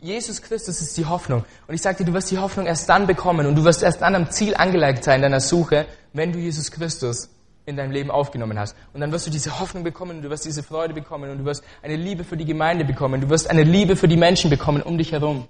Jesus 0.00 0.42
Christus 0.42 0.80
ist 0.80 0.96
die 0.96 1.06
Hoffnung. 1.06 1.44
Und 1.66 1.74
ich 1.74 1.82
sage 1.82 1.98
dir, 1.98 2.04
du 2.04 2.12
wirst 2.12 2.30
die 2.30 2.38
Hoffnung 2.38 2.66
erst 2.66 2.88
dann 2.88 3.08
bekommen 3.08 3.46
und 3.46 3.56
du 3.56 3.64
wirst 3.64 3.82
erst 3.82 4.00
dann 4.00 4.14
am 4.14 4.30
Ziel 4.30 4.54
angelegt 4.54 5.02
sein 5.02 5.22
deiner 5.22 5.40
Suche, 5.40 5.86
wenn 6.12 6.32
du 6.32 6.38
Jesus 6.38 6.70
Christus 6.70 7.30
in 7.68 7.76
deinem 7.76 7.92
Leben 7.92 8.10
aufgenommen 8.10 8.58
hast. 8.58 8.74
Und 8.94 9.00
dann 9.00 9.12
wirst 9.12 9.26
du 9.26 9.30
diese 9.30 9.60
Hoffnung 9.60 9.84
bekommen, 9.84 10.22
du 10.22 10.30
wirst 10.30 10.46
diese 10.46 10.62
Freude 10.62 10.94
bekommen 10.94 11.30
und 11.30 11.38
du 11.38 11.44
wirst 11.44 11.62
eine 11.82 11.96
Liebe 11.96 12.24
für 12.24 12.36
die 12.36 12.46
Gemeinde 12.46 12.84
bekommen, 12.84 13.20
du 13.20 13.28
wirst 13.28 13.48
eine 13.50 13.62
Liebe 13.62 13.94
für 13.94 14.08
die 14.08 14.16
Menschen 14.16 14.48
bekommen 14.48 14.82
um 14.82 14.96
dich 14.96 15.12
herum. 15.12 15.46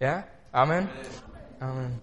Ja? 0.00 0.24
Amen? 0.50 0.88
Amen. 1.60 2.00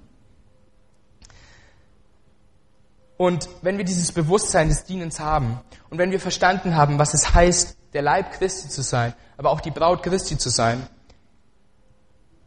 Und 3.18 3.50
wenn 3.62 3.78
wir 3.78 3.86
dieses 3.86 4.12
Bewusstsein 4.12 4.70
des 4.70 4.86
Dienens 4.86 5.20
haben 5.20 5.60
und 5.90 5.98
wenn 5.98 6.12
wir 6.12 6.20
verstanden 6.20 6.76
haben, 6.76 7.00
was 7.00 7.14
es 7.14 7.34
heißt, 7.34 7.78
der 7.94 8.02
Leib 8.02 8.32
Christi 8.32 8.70
zu 8.70 8.82
sein, 8.82 9.14
aber 9.38 9.52
auch 9.52 9.62
die 9.62 9.70
Braut 9.70 10.02
Christi 10.02 10.38
zu 10.38 10.50
sein, 10.50 10.88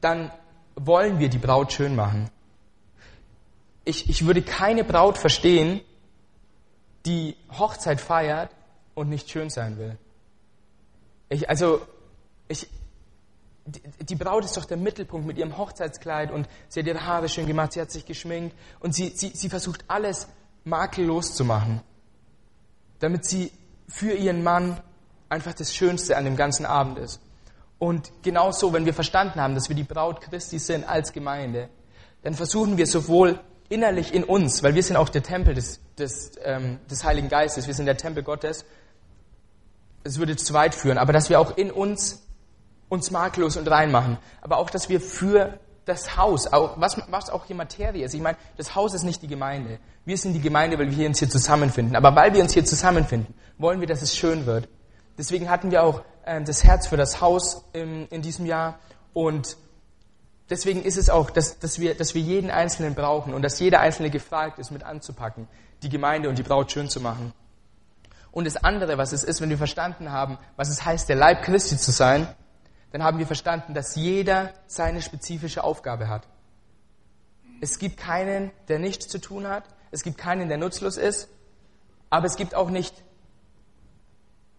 dann 0.01 0.31
wollen 0.75 1.19
wir 1.19 1.29
die 1.29 1.39
Braut 1.39 1.73
schön 1.73 1.95
machen 1.95 2.31
ich, 3.87 4.11
ich 4.11 4.27
würde 4.27 4.43
keine 4.43 4.85
Braut 4.85 5.17
verstehen, 5.17 5.81
die 7.07 7.37
Hochzeit 7.57 8.01
feiert 8.01 8.51
und 8.95 9.09
nicht 9.09 9.31
schön 9.31 9.49
sein 9.49 9.79
will. 9.79 9.97
Ich, 11.29 11.49
also, 11.49 11.81
ich, 12.49 12.69
die, 13.65 14.17
Braut 14.17 14.45
ist 14.45 14.57
doch 14.57 14.65
der 14.65 14.77
Mittelpunkt 14.77 15.27
mit 15.27 15.39
ihrem 15.39 15.57
Hochzeitskleid 15.57 16.33
und 16.33 16.49
sie 16.69 16.81
hat 16.81 16.87
ihre 16.87 17.07
Haare 17.07 17.29
schön 17.29 17.47
gemacht, 17.47 17.73
sie 17.73 17.81
hat 17.81 17.91
sich 17.91 18.05
geschminkt 18.05 18.57
und 18.81 18.95
sie, 18.95 19.09
sie, 19.11 19.31
sie 19.35 19.49
versucht 19.49 19.85
alles 19.89 20.29
makellos 20.65 21.35
zu 21.35 21.45
machen, 21.45 21.81
damit 22.99 23.25
sie 23.25 23.53
für 23.89 24.13
ihren 24.13 24.43
Mann 24.43 24.81
einfach 25.29 25.55
das 25.55 25.75
Schönste 25.75 26.17
an 26.17 26.25
dem 26.25 26.37
ganzen 26.37 26.67
Abend 26.67 26.99
ist. 26.99 27.21
Und 27.79 28.11
genauso, 28.23 28.73
wenn 28.73 28.85
wir 28.85 28.95
verstanden 28.95 29.41
haben, 29.41 29.55
dass 29.55 29.69
wir 29.69 29.77
die 29.77 29.85
Braut 29.85 30.21
Christi 30.23 30.59
sind 30.59 30.89
als 30.89 31.13
Gemeinde, 31.13 31.69
dann 32.23 32.35
versuchen 32.35 32.79
wir 32.79 32.87
sowohl 32.87 33.39
innerlich 33.69 34.15
in 34.15 34.25
uns, 34.25 34.63
weil 34.63 34.75
wir 34.75 34.83
sind 34.83 34.97
auch 34.97 35.09
der 35.09 35.23
Tempel 35.23 35.55
des, 35.55 35.81
des, 35.99 36.33
ähm, 36.45 36.79
des 36.91 37.05
Heiligen 37.05 37.29
Geistes, 37.29 37.67
wir 37.67 37.75
sind 37.75 37.87
der 37.87 37.97
Tempel 37.97 38.23
Gottes, 38.23 38.65
es 40.05 40.19
würde 40.19 40.37
zu 40.37 40.55
weit 40.55 40.75
führen, 40.75 40.99
aber 40.99 41.13
dass 41.13 41.31
wir 41.31 41.41
auch 41.41 41.57
in 41.57 41.71
uns 41.71 42.23
uns 42.89 43.11
makellos 43.11 43.57
und 43.57 43.69
rein 43.69 43.91
machen, 43.91 44.19
aber 44.41 44.59
auch, 44.59 44.71
dass 44.71 44.89
wir 44.89 45.01
für 45.01 45.59
das 45.87 46.17
Haus, 46.17 46.53
auch, 46.53 46.81
was, 46.81 47.01
was 47.11 47.31
auch 47.31 47.47
die 47.47 47.55
Materie 47.55 48.05
ist. 48.05 48.15
Ich 48.15 48.21
meine, 48.21 48.37
das 48.57 48.75
Haus 48.75 48.93
ist 48.93 49.05
nicht 49.05 49.23
die 49.23 49.29
Gemeinde. 49.29 49.79
Wir 50.05 50.19
sind 50.19 50.35
die 50.35 50.41
Gemeinde, 50.41 50.79
weil 50.79 50.91
wir 50.97 51.07
uns 51.07 51.21
hier 51.21 51.31
zusammenfinden. 51.31 51.95
Aber 51.95 52.15
weil 52.17 52.35
wir 52.35 52.43
uns 52.43 52.53
hier 52.53 52.65
zusammenfinden, 52.65 53.35
wollen 53.57 53.81
wir, 53.81 53.87
dass 53.87 54.03
es 54.03 54.17
schön 54.17 54.47
wird. 54.47 54.69
Deswegen 55.17 55.49
hatten 55.49 55.71
wir 55.71 55.85
auch 55.85 56.03
äh, 56.25 56.43
das 56.43 56.65
Herz 56.65 56.89
für 56.89 56.97
das 56.97 57.21
Haus 57.21 57.65
im, 57.73 58.09
in 58.11 58.21
diesem 58.21 58.47
Jahr 58.47 58.81
und 59.15 59.57
deswegen 60.51 60.83
ist 60.83 60.97
es 60.97 61.11
auch, 61.11 61.31
dass, 61.31 61.59
dass, 61.59 61.79
wir, 61.79 61.95
dass 61.95 62.15
wir 62.15 62.23
jeden 62.23 62.51
Einzelnen 62.51 62.95
brauchen 62.95 63.35
und 63.35 63.43
dass 63.43 63.59
jeder 63.61 63.81
Einzelne 63.81 64.11
gefragt 64.11 64.59
ist, 64.59 64.71
mit 64.71 64.83
anzupacken, 64.83 65.49
die 65.83 65.89
Gemeinde 65.89 66.29
und 66.29 66.39
die 66.39 66.43
Braut 66.43 66.73
schön 66.73 66.89
zu 66.89 67.01
machen. 67.01 67.33
Und 68.33 68.45
das 68.45 68.57
andere, 68.57 68.99
was 68.99 69.13
es 69.13 69.25
ist, 69.25 69.41
wenn 69.41 69.49
wir 69.49 69.59
verstanden 69.59 70.13
haben, 70.13 70.39
was 70.57 70.69
es 70.69 70.85
heißt, 70.85 71.09
der 71.09 71.17
Leib 71.17 71.43
Christi 71.43 71.79
zu 71.79 71.91
sein, 71.91 72.29
dann 72.93 73.03
haben 73.03 73.19
wir 73.19 73.27
verstanden, 73.27 73.75
dass 73.75 73.97
jeder 73.97 74.53
seine 74.67 75.03
spezifische 75.03 75.65
Aufgabe 75.65 76.09
hat. 76.09 76.27
Es 77.61 77.79
gibt 77.79 77.97
keinen, 77.97 78.51
der 78.69 78.79
nichts 78.79 79.09
zu 79.09 79.19
tun 79.19 79.49
hat. 79.49 79.65
Es 79.91 80.03
gibt 80.03 80.19
keinen, 80.19 80.49
der 80.49 80.59
nutzlos 80.59 80.97
ist. 80.97 81.29
Aber 82.11 82.27
es 82.27 82.37
gibt 82.37 82.55
auch 82.55 82.71
nicht, 82.71 82.95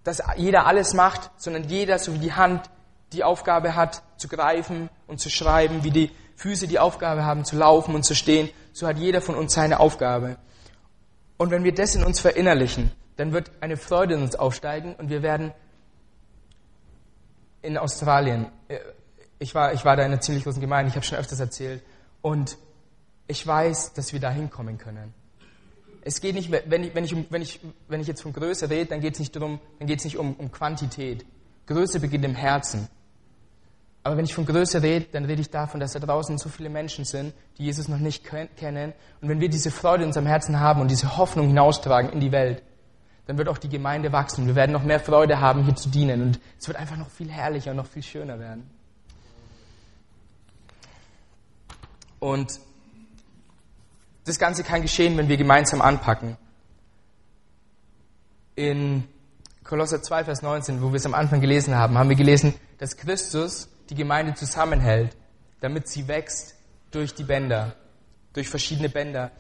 dass 0.04 0.22
jeder 0.36 0.66
alles 0.66 0.94
macht, 0.94 1.30
sondern 1.38 1.66
jeder, 1.66 2.00
so 2.00 2.14
wie 2.14 2.20
die 2.20 2.34
Hand 2.34 2.70
die 3.14 3.24
Aufgabe 3.24 3.76
hat, 3.76 4.04
zu 4.18 4.28
greifen 4.28 4.90
und 5.08 5.20
zu 5.20 5.30
schreiben, 5.30 5.84
wie 5.84 5.92
die 5.92 6.12
Füße 6.36 6.68
die 6.68 6.80
Aufgabe 6.80 7.26
haben, 7.26 7.46
zu 7.46 7.56
laufen 7.56 7.96
und 7.96 8.04
zu 8.04 8.16
stehen, 8.16 8.50
so 8.74 8.88
hat 8.88 8.98
jeder 8.98 9.22
von 9.22 9.36
uns 9.36 9.54
seine 9.54 9.80
Aufgabe. 9.80 10.38
Und 11.38 11.52
wenn 11.52 11.64
wir 11.64 11.74
das 11.74 11.96
in 11.96 12.04
uns 12.04 12.20
verinnerlichen, 12.20 12.92
dann 13.16 13.32
wird 13.34 13.52
eine 13.62 13.78
Freude 13.78 14.16
in 14.16 14.22
uns 14.22 14.36
aufsteigen 14.36 14.96
und 14.96 15.10
wir 15.10 15.24
werden 15.24 15.52
in 17.62 17.78
Australien, 17.78 18.48
äh, 18.68 18.80
ich 19.40 19.54
war, 19.54 19.74
ich 19.74 19.86
war 19.86 19.96
da 19.96 20.04
in 20.04 20.12
einer 20.12 20.22
ziemlich 20.22 20.44
großen 20.44 20.62
Gemeinde, 20.62 20.90
ich 20.90 20.96
habe 20.96 21.06
schon 21.06 21.18
öfters 21.18 21.40
erzählt, 21.40 21.84
und 22.22 22.58
ich 23.28 23.46
weiß, 23.46 23.94
dass 23.94 24.14
wir 24.14 24.20
da 24.20 24.32
hinkommen 24.32 24.78
können. 24.78 25.14
Es 26.02 26.22
geht 26.22 26.36
nicht, 26.36 26.52
wenn 26.52 26.84
ich, 26.84 26.96
wenn 26.96 27.04
ich, 27.04 27.16
wenn 27.30 27.42
ich, 27.42 27.60
wenn 27.88 28.00
ich 28.00 28.08
jetzt 28.08 28.22
von 28.22 28.32
Größe 28.32 28.70
rede, 28.70 28.86
dann 28.86 29.02
geht 29.02 29.14
es 29.14 29.20
nicht 29.20 29.36
darum, 29.36 29.60
dann 29.80 29.88
geht 29.88 30.00
es 30.00 30.06
nicht 30.06 30.18
um, 30.18 30.36
um 30.36 30.52
Quantität. 30.52 31.26
Größe 31.66 32.00
beginnt 32.00 32.24
im 32.24 32.36
Herzen. 32.36 32.88
Aber 34.08 34.16
wenn 34.16 34.24
ich 34.24 34.34
von 34.34 34.46
Größe 34.46 34.82
rede, 34.82 35.06
dann 35.12 35.26
rede 35.26 35.42
ich 35.42 35.50
davon, 35.50 35.82
dass 35.82 35.92
da 35.92 36.00
draußen 36.00 36.38
so 36.38 36.48
viele 36.48 36.70
Menschen 36.70 37.04
sind, 37.04 37.34
die 37.58 37.66
Jesus 37.66 37.90
noch 37.90 37.98
nicht 37.98 38.24
kennen. 38.24 38.94
Und 39.20 39.28
wenn 39.28 39.42
wir 39.42 39.50
diese 39.50 39.70
Freude 39.70 40.04
in 40.04 40.08
unserem 40.08 40.28
Herzen 40.28 40.62
haben 40.62 40.80
und 40.80 40.90
diese 40.90 41.18
Hoffnung 41.18 41.48
hinaustragen 41.48 42.14
in 42.14 42.22
die 42.22 42.32
Welt, 42.32 42.64
dann 43.26 43.38
wird 43.38 43.50
auch 43.50 43.58
die 43.58 43.68
Gemeinde 43.68 44.14
wachsen. 44.14 44.48
Wir 44.48 44.56
werden 44.56 44.72
noch 44.72 44.84
mehr 44.84 45.02
Freude 45.02 45.42
haben, 45.42 45.66
hier 45.66 45.76
zu 45.76 45.90
dienen. 45.90 46.22
Und 46.22 46.40
es 46.58 46.70
wird 46.70 46.78
einfach 46.78 46.96
noch 46.96 47.10
viel 47.10 47.30
herrlicher 47.30 47.72
und 47.72 47.76
noch 47.76 47.86
viel 47.86 48.02
schöner 48.02 48.40
werden. 48.40 48.70
Und 52.20 52.62
das 54.24 54.40
Ganze 54.40 54.64
kann 54.64 54.82
geschehen, 54.82 55.18
wenn 55.18 55.28
wir 55.28 55.36
gemeinsam 55.36 55.82
anpacken. 55.82 56.38
In 58.56 59.04
Kolosser 59.66 60.02
2, 60.02 60.24
Vers 60.24 60.42
19, 60.44 60.82
wo 60.82 60.94
wir 60.94 60.96
es 60.96 61.06
am 61.06 61.14
Anfang 61.14 61.42
gelesen 61.42 61.76
haben, 61.76 61.98
haben 61.98 62.08
wir 62.08 62.16
gelesen, 62.16 62.54
dass 62.78 62.96
Christus 62.96 63.68
die 63.90 63.96
Gemeinde 63.96 64.34
zusammenhält, 64.34 65.16
damit 65.60 65.88
sie 65.88 66.08
wächst 66.08 66.56
durch 66.92 67.14
die 67.14 67.24
Bänder, 67.24 67.76
durch 68.34 68.50
verschiedene 68.50 68.90
Bänder 68.90 69.32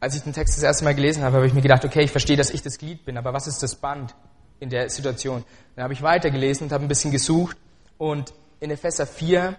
als 0.00 0.14
ich 0.14 0.22
den 0.22 0.32
Text 0.32 0.56
das 0.56 0.62
erste 0.62 0.84
Mal 0.84 0.94
gelesen 0.94 1.24
habe, 1.24 1.36
habe 1.36 1.46
ich 1.46 1.54
mir 1.54 1.62
gedacht, 1.62 1.84
okay, 1.84 2.02
ich 2.02 2.10
verstehe, 2.10 2.36
dass 2.36 2.50
ich 2.50 2.62
das 2.62 2.78
Glied 2.78 3.04
bin, 3.04 3.16
aber 3.16 3.32
was 3.32 3.46
ist 3.46 3.62
das 3.62 3.74
Band 3.74 4.14
in 4.60 4.70
der 4.70 4.90
Situation? 4.90 5.44
Dann 5.74 5.84
habe 5.84 5.92
ich 5.92 6.02
weitergelesen 6.02 6.66
und 6.66 6.72
habe 6.72 6.84
ein 6.84 6.88
bisschen 6.88 7.10
gesucht 7.10 7.56
und 7.96 8.32
in 8.60 8.70
Epheser 8.70 9.06
4 9.06 9.56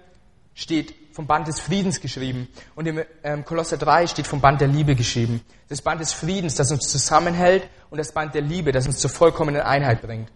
steht 0.53 0.93
vom 1.11 1.27
Band 1.27 1.47
des 1.47 1.59
Friedens 1.59 1.99
geschrieben 1.99 2.47
und 2.75 2.85
im 2.87 3.03
ähm, 3.23 3.43
Kolosser 3.43 3.77
3 3.77 4.07
steht 4.07 4.27
vom 4.27 4.39
Band 4.39 4.61
der 4.61 4.67
Liebe 4.67 4.95
geschrieben. 4.95 5.41
Das 5.67 5.81
Band 5.81 5.99
des 5.99 6.13
Friedens, 6.13 6.55
das 6.55 6.71
uns 6.71 6.87
zusammenhält 6.89 7.67
und 7.89 7.97
das 7.97 8.13
Band 8.13 8.33
der 8.33 8.41
Liebe, 8.41 8.71
das 8.71 8.87
uns 8.87 8.99
zur 8.99 9.09
vollkommenen 9.09 9.61
Einheit 9.61 10.01
bringt. 10.01 10.31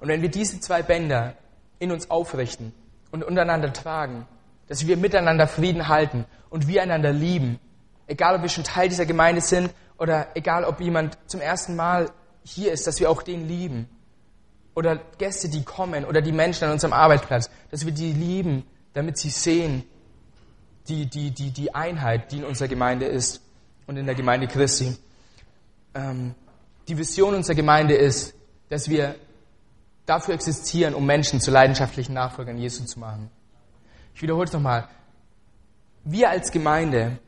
Und 0.00 0.08
wenn 0.08 0.22
wir 0.22 0.28
diese 0.28 0.60
zwei 0.60 0.82
Bänder 0.82 1.34
in 1.78 1.92
uns 1.92 2.10
aufrichten 2.10 2.72
und 3.10 3.24
untereinander 3.24 3.72
tragen, 3.72 4.26
dass 4.68 4.86
wir 4.86 4.96
miteinander 4.96 5.46
Frieden 5.46 5.88
halten 5.88 6.24
und 6.50 6.68
wir 6.68 6.82
einander 6.82 7.12
lieben, 7.12 7.58
egal 8.06 8.36
ob 8.36 8.42
wir 8.42 8.48
schon 8.48 8.64
Teil 8.64 8.88
dieser 8.88 9.06
Gemeinde 9.06 9.40
sind 9.40 9.70
oder 9.98 10.28
egal 10.34 10.64
ob 10.64 10.80
jemand 10.80 11.18
zum 11.26 11.40
ersten 11.40 11.76
Mal 11.76 12.10
hier 12.44 12.72
ist, 12.72 12.86
dass 12.86 13.00
wir 13.00 13.10
auch 13.10 13.22
den 13.22 13.48
lieben. 13.48 13.88
Oder 14.74 15.00
Gäste, 15.18 15.48
die 15.48 15.64
kommen 15.64 16.04
oder 16.04 16.20
die 16.20 16.32
Menschen 16.32 16.64
an 16.64 16.72
unserem 16.72 16.92
Arbeitsplatz, 16.92 17.50
dass 17.70 17.86
wir 17.86 17.92
die 17.92 18.12
lieben, 18.12 18.64
damit 18.92 19.18
sie 19.18 19.30
sehen, 19.30 19.84
die, 20.88 21.06
die, 21.06 21.30
die, 21.30 21.50
die 21.50 21.74
Einheit, 21.74 22.30
die 22.30 22.38
in 22.38 22.44
unserer 22.44 22.68
Gemeinde 22.68 23.06
ist 23.06 23.40
und 23.86 23.96
in 23.96 24.06
der 24.06 24.14
Gemeinde 24.14 24.46
Christi. 24.46 24.96
Ähm, 25.94 26.34
die 26.88 26.98
Vision 26.98 27.34
unserer 27.34 27.56
Gemeinde 27.56 27.94
ist, 27.94 28.34
dass 28.68 28.88
wir 28.88 29.16
dafür 30.06 30.34
existieren, 30.34 30.94
um 30.94 31.04
Menschen 31.04 31.40
zu 31.40 31.50
leidenschaftlichen 31.50 32.14
Nachfolgern 32.14 32.58
Jesu 32.58 32.84
zu 32.84 32.98
machen. 32.98 33.30
Ich 34.14 34.22
wiederhole 34.22 34.46
es 34.46 34.52
nochmal. 34.52 34.88
Wir 36.04 36.30
als 36.30 36.52
Gemeinde 36.52 37.18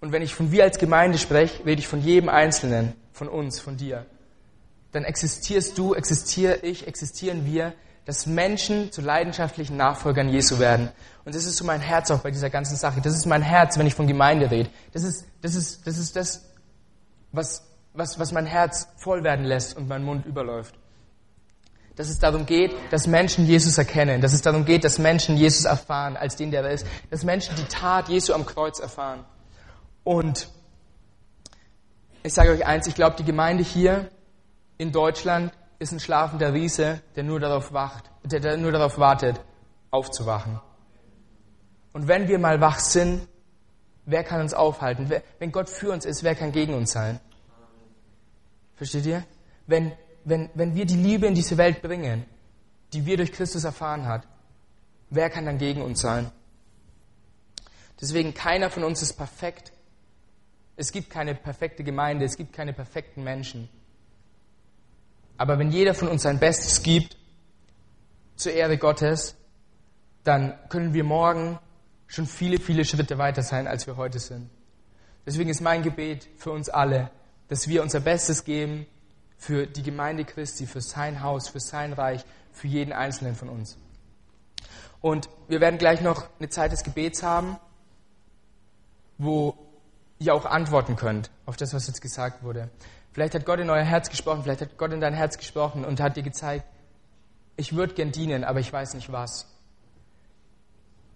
und 0.00 0.12
wenn 0.12 0.22
ich 0.22 0.34
von 0.34 0.52
wir 0.52 0.64
als 0.64 0.78
Gemeinde 0.78 1.18
spreche, 1.18 1.64
rede 1.64 1.80
ich 1.80 1.88
von 1.88 2.00
jedem 2.00 2.28
Einzelnen, 2.28 2.94
von 3.12 3.28
uns, 3.28 3.58
von 3.60 3.76
dir. 3.76 4.06
Dann 4.92 5.04
existierst 5.04 5.76
du, 5.76 5.94
existiere 5.94 6.56
ich, 6.56 6.86
existieren 6.86 7.44
wir, 7.44 7.74
dass 8.04 8.26
Menschen 8.26 8.90
zu 8.90 9.02
leidenschaftlichen 9.02 9.76
Nachfolgern 9.76 10.30
Jesu 10.30 10.58
werden. 10.58 10.88
Und 11.24 11.34
das 11.34 11.44
ist 11.44 11.56
so 11.56 11.64
mein 11.64 11.80
Herz 11.80 12.10
auch 12.10 12.20
bei 12.20 12.30
dieser 12.30 12.48
ganzen 12.48 12.76
Sache. 12.76 13.00
Das 13.02 13.14
ist 13.14 13.26
mein 13.26 13.42
Herz, 13.42 13.76
wenn 13.76 13.86
ich 13.86 13.94
von 13.94 14.06
Gemeinde 14.06 14.50
rede. 14.50 14.70
Das 14.92 15.02
ist 15.02 15.26
das, 15.42 15.54
ist, 15.54 15.86
das, 15.86 15.98
ist 15.98 16.16
das 16.16 16.44
was, 17.32 17.68
was, 17.92 18.18
was 18.18 18.32
mein 18.32 18.46
Herz 18.46 18.88
voll 18.96 19.24
werden 19.24 19.44
lässt 19.44 19.76
und 19.76 19.88
mein 19.88 20.04
Mund 20.04 20.24
überläuft. 20.24 20.74
Dass 21.98 22.08
es 22.08 22.20
darum 22.20 22.46
geht, 22.46 22.72
dass 22.92 23.08
Menschen 23.08 23.44
Jesus 23.44 23.76
erkennen. 23.76 24.20
Dass 24.20 24.32
es 24.32 24.40
darum 24.40 24.64
geht, 24.64 24.84
dass 24.84 25.00
Menschen 25.00 25.36
Jesus 25.36 25.64
erfahren 25.64 26.16
als 26.16 26.36
den, 26.36 26.52
der 26.52 26.62
er 26.62 26.70
ist. 26.70 26.86
Dass 27.10 27.24
Menschen 27.24 27.56
die 27.56 27.64
Tat 27.64 28.08
Jesu 28.08 28.32
am 28.32 28.46
Kreuz 28.46 28.78
erfahren. 28.78 29.24
Und 30.04 30.48
ich 32.22 32.32
sage 32.32 32.52
euch 32.52 32.64
eins, 32.64 32.86
ich 32.86 32.94
glaube, 32.94 33.16
die 33.16 33.24
Gemeinde 33.24 33.64
hier 33.64 34.08
in 34.78 34.92
Deutschland 34.92 35.52
ist 35.80 35.90
ein 35.90 35.98
schlafender 35.98 36.52
Riese, 36.52 37.00
der 37.16 37.24
nur 37.24 37.40
darauf 37.40 37.72
wacht, 37.72 38.04
der, 38.22 38.56
nur 38.56 38.70
darauf 38.70 38.98
wartet, 38.98 39.40
aufzuwachen. 39.90 40.60
Und 41.92 42.06
wenn 42.06 42.28
wir 42.28 42.38
mal 42.38 42.60
wach 42.60 42.78
sind, 42.78 43.26
wer 44.04 44.22
kann 44.22 44.40
uns 44.40 44.54
aufhalten? 44.54 45.10
wenn 45.40 45.50
Gott 45.50 45.68
für 45.68 45.90
uns 45.90 46.04
ist, 46.04 46.22
wer 46.22 46.36
kann 46.36 46.52
gegen 46.52 46.74
uns 46.74 46.92
sein? 46.92 47.18
Versteht 48.76 49.06
ihr? 49.06 49.24
Wenn, 49.66 49.92
wenn, 50.28 50.50
wenn 50.54 50.74
wir 50.74 50.86
die 50.86 50.96
Liebe 50.96 51.26
in 51.26 51.34
diese 51.34 51.56
Welt 51.56 51.82
bringen, 51.82 52.24
die 52.92 53.06
wir 53.06 53.16
durch 53.16 53.32
Christus 53.32 53.64
erfahren 53.64 54.06
hat, 54.06 54.26
wer 55.10 55.30
kann 55.30 55.46
dann 55.46 55.58
gegen 55.58 55.82
uns 55.82 56.00
sein? 56.00 56.30
Deswegen 58.00 58.34
keiner 58.34 58.70
von 58.70 58.84
uns 58.84 59.02
ist 59.02 59.14
perfekt. 59.14 59.72
Es 60.76 60.92
gibt 60.92 61.10
keine 61.10 61.34
perfekte 61.34 61.82
Gemeinde, 61.82 62.24
es 62.24 62.36
gibt 62.36 62.52
keine 62.52 62.72
perfekten 62.72 63.24
Menschen. 63.24 63.68
Aber 65.36 65.58
wenn 65.58 65.70
jeder 65.70 65.94
von 65.94 66.08
uns 66.08 66.22
sein 66.22 66.38
Bestes 66.38 66.82
gibt, 66.82 67.16
zur 68.36 68.52
Ehre 68.52 68.78
Gottes, 68.78 69.34
dann 70.22 70.54
können 70.68 70.94
wir 70.94 71.04
morgen 71.04 71.58
schon 72.06 72.26
viele, 72.26 72.58
viele 72.58 72.84
Schritte 72.84 73.18
weiter 73.18 73.42
sein, 73.42 73.66
als 73.66 73.86
wir 73.86 73.96
heute 73.96 74.18
sind. 74.20 74.48
Deswegen 75.26 75.50
ist 75.50 75.60
mein 75.60 75.82
Gebet 75.82 76.28
für 76.36 76.52
uns 76.52 76.68
alle, 76.68 77.10
dass 77.48 77.68
wir 77.68 77.82
unser 77.82 78.00
Bestes 78.00 78.44
geben 78.44 78.86
für 79.38 79.66
die 79.66 79.82
Gemeinde 79.82 80.24
Christi, 80.24 80.66
für 80.66 80.80
sein 80.80 81.22
Haus, 81.22 81.48
für 81.48 81.60
sein 81.60 81.92
Reich, 81.92 82.24
für 82.52 82.66
jeden 82.66 82.92
Einzelnen 82.92 83.36
von 83.36 83.48
uns. 83.48 83.78
Und 85.00 85.28
wir 85.46 85.60
werden 85.60 85.78
gleich 85.78 86.00
noch 86.00 86.28
eine 86.38 86.48
Zeit 86.48 86.72
des 86.72 86.82
Gebets 86.82 87.22
haben, 87.22 87.56
wo 89.16 89.56
ihr 90.18 90.34
auch 90.34 90.44
antworten 90.44 90.96
könnt 90.96 91.30
auf 91.46 91.56
das, 91.56 91.72
was 91.72 91.86
jetzt 91.86 92.02
gesagt 92.02 92.42
wurde. 92.42 92.68
Vielleicht 93.12 93.34
hat 93.34 93.46
Gott 93.46 93.60
in 93.60 93.70
euer 93.70 93.82
Herz 93.82 94.10
gesprochen, 94.10 94.42
vielleicht 94.42 94.60
hat 94.60 94.76
Gott 94.76 94.92
in 94.92 95.00
dein 95.00 95.14
Herz 95.14 95.38
gesprochen 95.38 95.84
und 95.84 96.00
hat 96.00 96.16
dir 96.16 96.22
gezeigt, 96.22 96.64
ich 97.56 97.74
würde 97.74 97.94
gern 97.94 98.12
dienen, 98.12 98.44
aber 98.44 98.60
ich 98.60 98.72
weiß 98.72 98.94
nicht 98.94 99.10
was. 99.10 99.46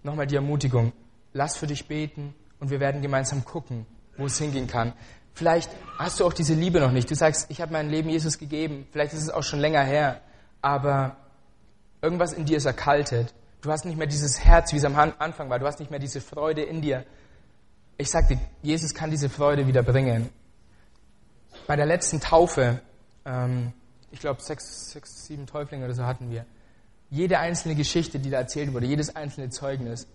Nochmal 0.03 0.27
die 0.27 0.37
Ermutigung, 0.37 0.93
lass 1.33 1.57
für 1.57 1.67
dich 1.67 1.87
beten 1.87 2.35
und 2.61 2.71
wir 2.71 2.81
werden 2.81 3.03
gemeinsam 3.03 3.45
gucken, 3.45 3.87
wo 4.17 4.27
es 4.27 4.39
hingehen 4.39 4.67
kann. 4.67 4.93
Vielleicht 5.35 5.71
hast 5.99 6.21
du 6.21 6.27
auch 6.27 6.33
diese 6.33 6.55
Liebe 6.55 6.81
noch 6.81 6.93
nicht. 6.93 7.11
Du 7.11 7.15
sagst, 7.15 7.51
ich 7.51 7.61
habe 7.61 7.73
mein 7.73 7.89
Leben 7.89 8.09
Jesus 8.09 8.39
gegeben. 8.39 8.87
Vielleicht 8.93 9.15
ist 9.15 9.23
es 9.23 9.31
auch 9.31 9.43
schon 9.43 9.61
länger 9.61 9.83
her. 9.83 10.21
Aber 10.61 11.17
irgendwas 12.03 12.33
in 12.33 12.45
dir 12.45 12.59
ist 12.59 12.67
erkaltet. 12.67 13.35
Du 13.63 13.71
hast 13.71 13.85
nicht 13.85 13.97
mehr 13.97 14.07
dieses 14.07 14.45
Herz, 14.45 14.73
wie 14.73 14.77
es 14.77 14.85
am 14.85 14.97
Anfang 14.97 15.49
war. 15.49 15.59
Du 15.59 15.67
hast 15.67 15.79
nicht 15.79 15.91
mehr 15.91 16.01
diese 16.01 16.21
Freude 16.21 16.63
in 16.63 16.83
dir. 16.83 17.05
Ich 17.97 18.11
sagte, 18.11 18.39
Jesus 18.63 18.95
kann 18.95 19.11
diese 19.11 19.29
Freude 19.29 19.67
wieder 19.67 19.83
bringen. 19.83 20.29
Bei 21.67 21.77
der 21.77 21.87
letzten 21.87 22.21
Taufe, 22.21 22.81
ähm, 23.25 23.73
ich 24.11 24.21
glaube 24.21 24.43
sechs, 24.43 24.91
sechs, 24.91 25.27
sieben 25.27 25.47
Täuflinge 25.47 25.85
oder 25.85 25.95
so 25.95 26.05
hatten 26.05 26.31
wir. 26.31 26.45
Jede 27.11 27.39
einzelne 27.39 27.75
Geschichte, 27.75 28.19
die 28.19 28.31
da 28.31 28.39
erzählt 28.39 28.73
wurde, 28.73 28.87
jedes 28.87 29.15
einzelne 29.15 29.51
Zeugnis, 29.51 30.09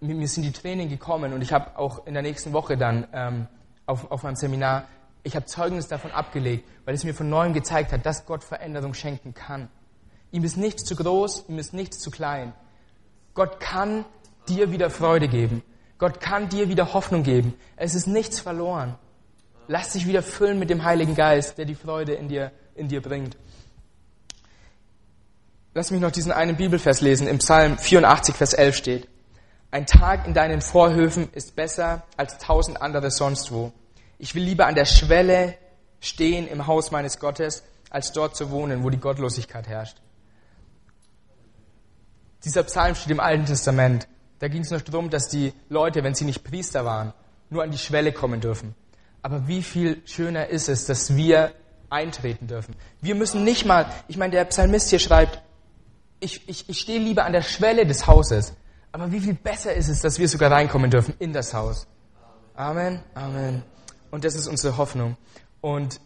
mir 0.00 0.28
sind 0.28 0.44
die 0.44 0.52
Tränen 0.52 0.88
gekommen 0.88 1.32
und 1.32 1.42
ich 1.42 1.52
habe 1.52 1.76
auch 1.76 2.06
in 2.06 2.14
der 2.14 2.22
nächsten 2.22 2.52
Woche 2.52 2.76
dann 2.76 3.08
ähm, 3.12 3.48
auf, 3.88 4.10
auf 4.10 4.22
meinem 4.22 4.36
Seminar, 4.36 4.86
ich 5.22 5.34
habe 5.34 5.46
Zeugnis 5.46 5.88
davon 5.88 6.12
abgelegt, 6.12 6.68
weil 6.84 6.94
es 6.94 7.04
mir 7.04 7.14
von 7.14 7.28
neuem 7.28 7.52
gezeigt 7.52 7.92
hat, 7.92 8.06
dass 8.06 8.26
Gott 8.26 8.44
Veränderung 8.44 8.94
schenken 8.94 9.34
kann. 9.34 9.68
Ihm 10.30 10.44
ist 10.44 10.56
nichts 10.56 10.84
zu 10.84 10.94
groß, 10.94 11.46
ihm 11.48 11.58
ist 11.58 11.72
nichts 11.72 11.98
zu 11.98 12.10
klein. 12.10 12.52
Gott 13.34 13.60
kann 13.60 14.04
dir 14.48 14.70
wieder 14.70 14.90
Freude 14.90 15.28
geben. 15.28 15.62
Gott 15.96 16.20
kann 16.20 16.48
dir 16.48 16.68
wieder 16.68 16.92
Hoffnung 16.92 17.22
geben. 17.22 17.54
Es 17.76 17.94
ist 17.94 18.06
nichts 18.06 18.40
verloren. 18.40 18.94
Lass 19.66 19.92
dich 19.92 20.06
wieder 20.06 20.22
füllen 20.22 20.58
mit 20.58 20.70
dem 20.70 20.84
Heiligen 20.84 21.14
Geist, 21.14 21.58
der 21.58 21.64
die 21.64 21.74
Freude 21.74 22.14
in 22.14 22.28
dir, 22.28 22.52
in 22.74 22.88
dir 22.88 23.02
bringt. 23.02 23.36
Lass 25.74 25.90
mich 25.90 26.00
noch 26.00 26.10
diesen 26.10 26.32
einen 26.32 26.56
Bibelvers 26.56 27.00
lesen. 27.00 27.26
Im 27.26 27.38
Psalm 27.38 27.78
84, 27.78 28.34
Vers 28.34 28.52
11 28.52 28.76
steht, 28.76 29.08
ein 29.70 29.86
Tag 29.86 30.26
in 30.26 30.34
deinen 30.34 30.60
Vorhöfen 30.60 31.28
ist 31.32 31.54
besser 31.54 32.02
als 32.16 32.38
tausend 32.38 32.80
andere 32.80 33.10
sonst 33.10 33.52
wo. 33.52 33.72
Ich 34.18 34.34
will 34.34 34.42
lieber 34.42 34.66
an 34.66 34.74
der 34.74 34.86
Schwelle 34.86 35.54
stehen 36.00 36.48
im 36.48 36.66
Haus 36.66 36.90
meines 36.90 37.18
Gottes, 37.18 37.62
als 37.90 38.12
dort 38.12 38.36
zu 38.36 38.50
wohnen, 38.50 38.82
wo 38.82 38.90
die 38.90 39.00
Gottlosigkeit 39.00 39.66
herrscht. 39.66 39.96
Dieser 42.44 42.62
Psalm 42.64 42.94
steht 42.94 43.10
im 43.10 43.20
Alten 43.20 43.46
Testament. 43.46 44.08
Da 44.38 44.48
ging 44.48 44.62
es 44.62 44.70
nur 44.70 44.80
darum, 44.80 45.10
dass 45.10 45.28
die 45.28 45.52
Leute, 45.68 46.04
wenn 46.04 46.14
sie 46.14 46.24
nicht 46.24 46.44
Priester 46.44 46.84
waren, 46.84 47.12
nur 47.50 47.62
an 47.62 47.70
die 47.70 47.78
Schwelle 47.78 48.12
kommen 48.12 48.40
dürfen. 48.40 48.74
Aber 49.22 49.48
wie 49.48 49.62
viel 49.62 50.02
schöner 50.06 50.46
ist 50.46 50.68
es, 50.68 50.86
dass 50.86 51.16
wir 51.16 51.52
eintreten 51.90 52.46
dürfen. 52.46 52.76
Wir 53.00 53.14
müssen 53.14 53.44
nicht 53.44 53.64
mal, 53.64 53.86
ich 54.06 54.16
meine, 54.16 54.32
der 54.32 54.44
Psalmist 54.44 54.90
hier 54.90 54.98
schreibt, 54.98 55.42
ich, 56.20 56.48
ich, 56.48 56.68
ich 56.68 56.78
stehe 56.78 57.00
lieber 57.00 57.24
an 57.24 57.32
der 57.32 57.42
Schwelle 57.42 57.86
des 57.86 58.06
Hauses. 58.06 58.54
Aber 58.98 59.12
wie 59.12 59.20
viel 59.20 59.34
besser 59.34 59.72
ist 59.74 59.88
es, 59.88 60.00
dass 60.00 60.18
wir 60.18 60.28
sogar 60.28 60.50
reinkommen 60.50 60.90
dürfen 60.90 61.14
in 61.20 61.32
das 61.32 61.54
Haus. 61.54 61.86
Amen, 62.54 63.00
Amen. 63.14 63.62
Und 64.10 64.24
das 64.24 64.34
ist 64.34 64.48
unsere 64.48 64.76
Hoffnung. 64.76 65.16
Und 65.60 66.00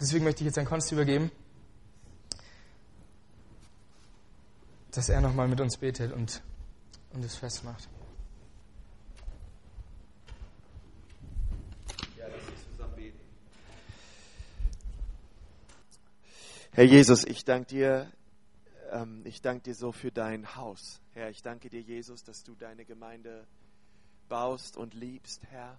deswegen 0.00 0.22
möchte 0.22 0.42
ich 0.42 0.46
jetzt 0.46 0.56
an 0.56 0.64
Konst 0.64 0.92
übergeben, 0.92 1.32
dass 4.92 5.08
er 5.08 5.20
nochmal 5.20 5.48
mit 5.48 5.60
uns 5.60 5.76
betet 5.76 6.12
und, 6.12 6.42
und 7.12 7.24
es 7.24 7.34
festmacht. 7.34 7.88
Herr 16.70 16.84
Jesus, 16.84 17.24
ich 17.24 17.44
danke 17.44 17.66
dir, 17.66 18.12
ähm, 18.92 19.22
ich 19.24 19.40
danke 19.40 19.62
dir 19.62 19.74
so 19.74 19.90
für 19.90 20.12
dein 20.12 20.54
Haus. 20.54 21.00
Herr, 21.14 21.30
ich 21.30 21.42
danke 21.42 21.70
dir, 21.70 21.80
Jesus, 21.80 22.22
dass 22.22 22.44
du 22.44 22.54
deine 22.54 22.84
Gemeinde 22.84 23.46
baust 24.28 24.76
und 24.76 24.94
liebst, 24.94 25.42
Herr, 25.50 25.78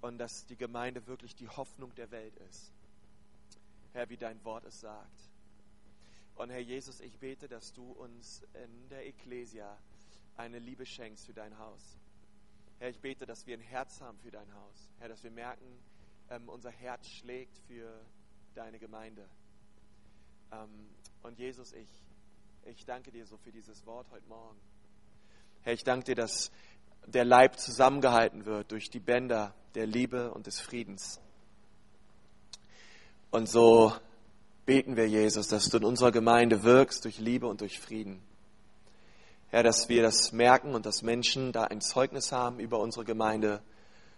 und 0.00 0.18
dass 0.18 0.46
die 0.46 0.56
Gemeinde 0.56 1.06
wirklich 1.06 1.34
die 1.34 1.48
Hoffnung 1.48 1.94
der 1.94 2.10
Welt 2.10 2.36
ist. 2.50 2.72
Herr, 3.94 4.08
wie 4.10 4.16
dein 4.16 4.42
Wort 4.44 4.64
es 4.64 4.80
sagt. 4.80 5.30
Und 6.36 6.50
Herr 6.50 6.60
Jesus, 6.60 7.00
ich 7.00 7.16
bete, 7.18 7.48
dass 7.48 7.72
du 7.72 7.92
uns 7.92 8.42
in 8.54 8.88
der 8.90 9.06
Ekklesia 9.06 9.78
eine 10.36 10.58
Liebe 10.58 10.84
schenkst 10.84 11.26
für 11.26 11.32
dein 11.32 11.58
Haus. 11.58 11.96
Herr, 12.80 12.90
ich 12.90 13.00
bete, 13.00 13.24
dass 13.24 13.46
wir 13.46 13.56
ein 13.56 13.62
Herz 13.62 14.00
haben 14.00 14.18
für 14.18 14.30
dein 14.30 14.52
Haus. 14.52 14.90
Herr, 14.98 15.08
dass 15.08 15.22
wir 15.22 15.30
merken, 15.30 15.78
ähm, 16.28 16.48
unser 16.48 16.70
Herz 16.70 17.08
schlägt 17.08 17.56
für 17.68 18.00
deine 18.54 18.78
Gemeinde. 18.78 19.28
Ähm, 20.50 20.88
und 21.24 21.38
Jesus, 21.38 21.72
ich, 21.72 21.88
ich 22.66 22.84
danke 22.84 23.10
dir 23.10 23.24
so 23.24 23.38
für 23.38 23.50
dieses 23.50 23.86
Wort 23.86 24.06
heute 24.10 24.28
Morgen. 24.28 24.58
Herr, 25.62 25.72
ich 25.72 25.82
danke 25.82 26.04
dir, 26.04 26.14
dass 26.14 26.50
der 27.06 27.24
Leib 27.24 27.58
zusammengehalten 27.58 28.44
wird 28.44 28.70
durch 28.72 28.90
die 28.90 29.00
Bänder 29.00 29.54
der 29.74 29.86
Liebe 29.86 30.32
und 30.32 30.46
des 30.46 30.60
Friedens. 30.60 31.20
Und 33.30 33.48
so 33.48 33.94
beten 34.66 34.96
wir, 34.96 35.08
Jesus, 35.08 35.48
dass 35.48 35.70
du 35.70 35.78
in 35.78 35.84
unserer 35.84 36.12
Gemeinde 36.12 36.62
wirkst 36.62 37.04
durch 37.06 37.18
Liebe 37.18 37.46
und 37.46 37.62
durch 37.62 37.80
Frieden. 37.80 38.22
Herr, 39.48 39.62
dass 39.62 39.88
wir 39.88 40.02
das 40.02 40.32
merken 40.32 40.74
und 40.74 40.84
dass 40.84 41.00
Menschen 41.00 41.52
da 41.52 41.64
ein 41.64 41.80
Zeugnis 41.80 42.32
haben 42.32 42.60
über 42.60 42.80
unsere 42.80 43.04
Gemeinde, 43.06 43.62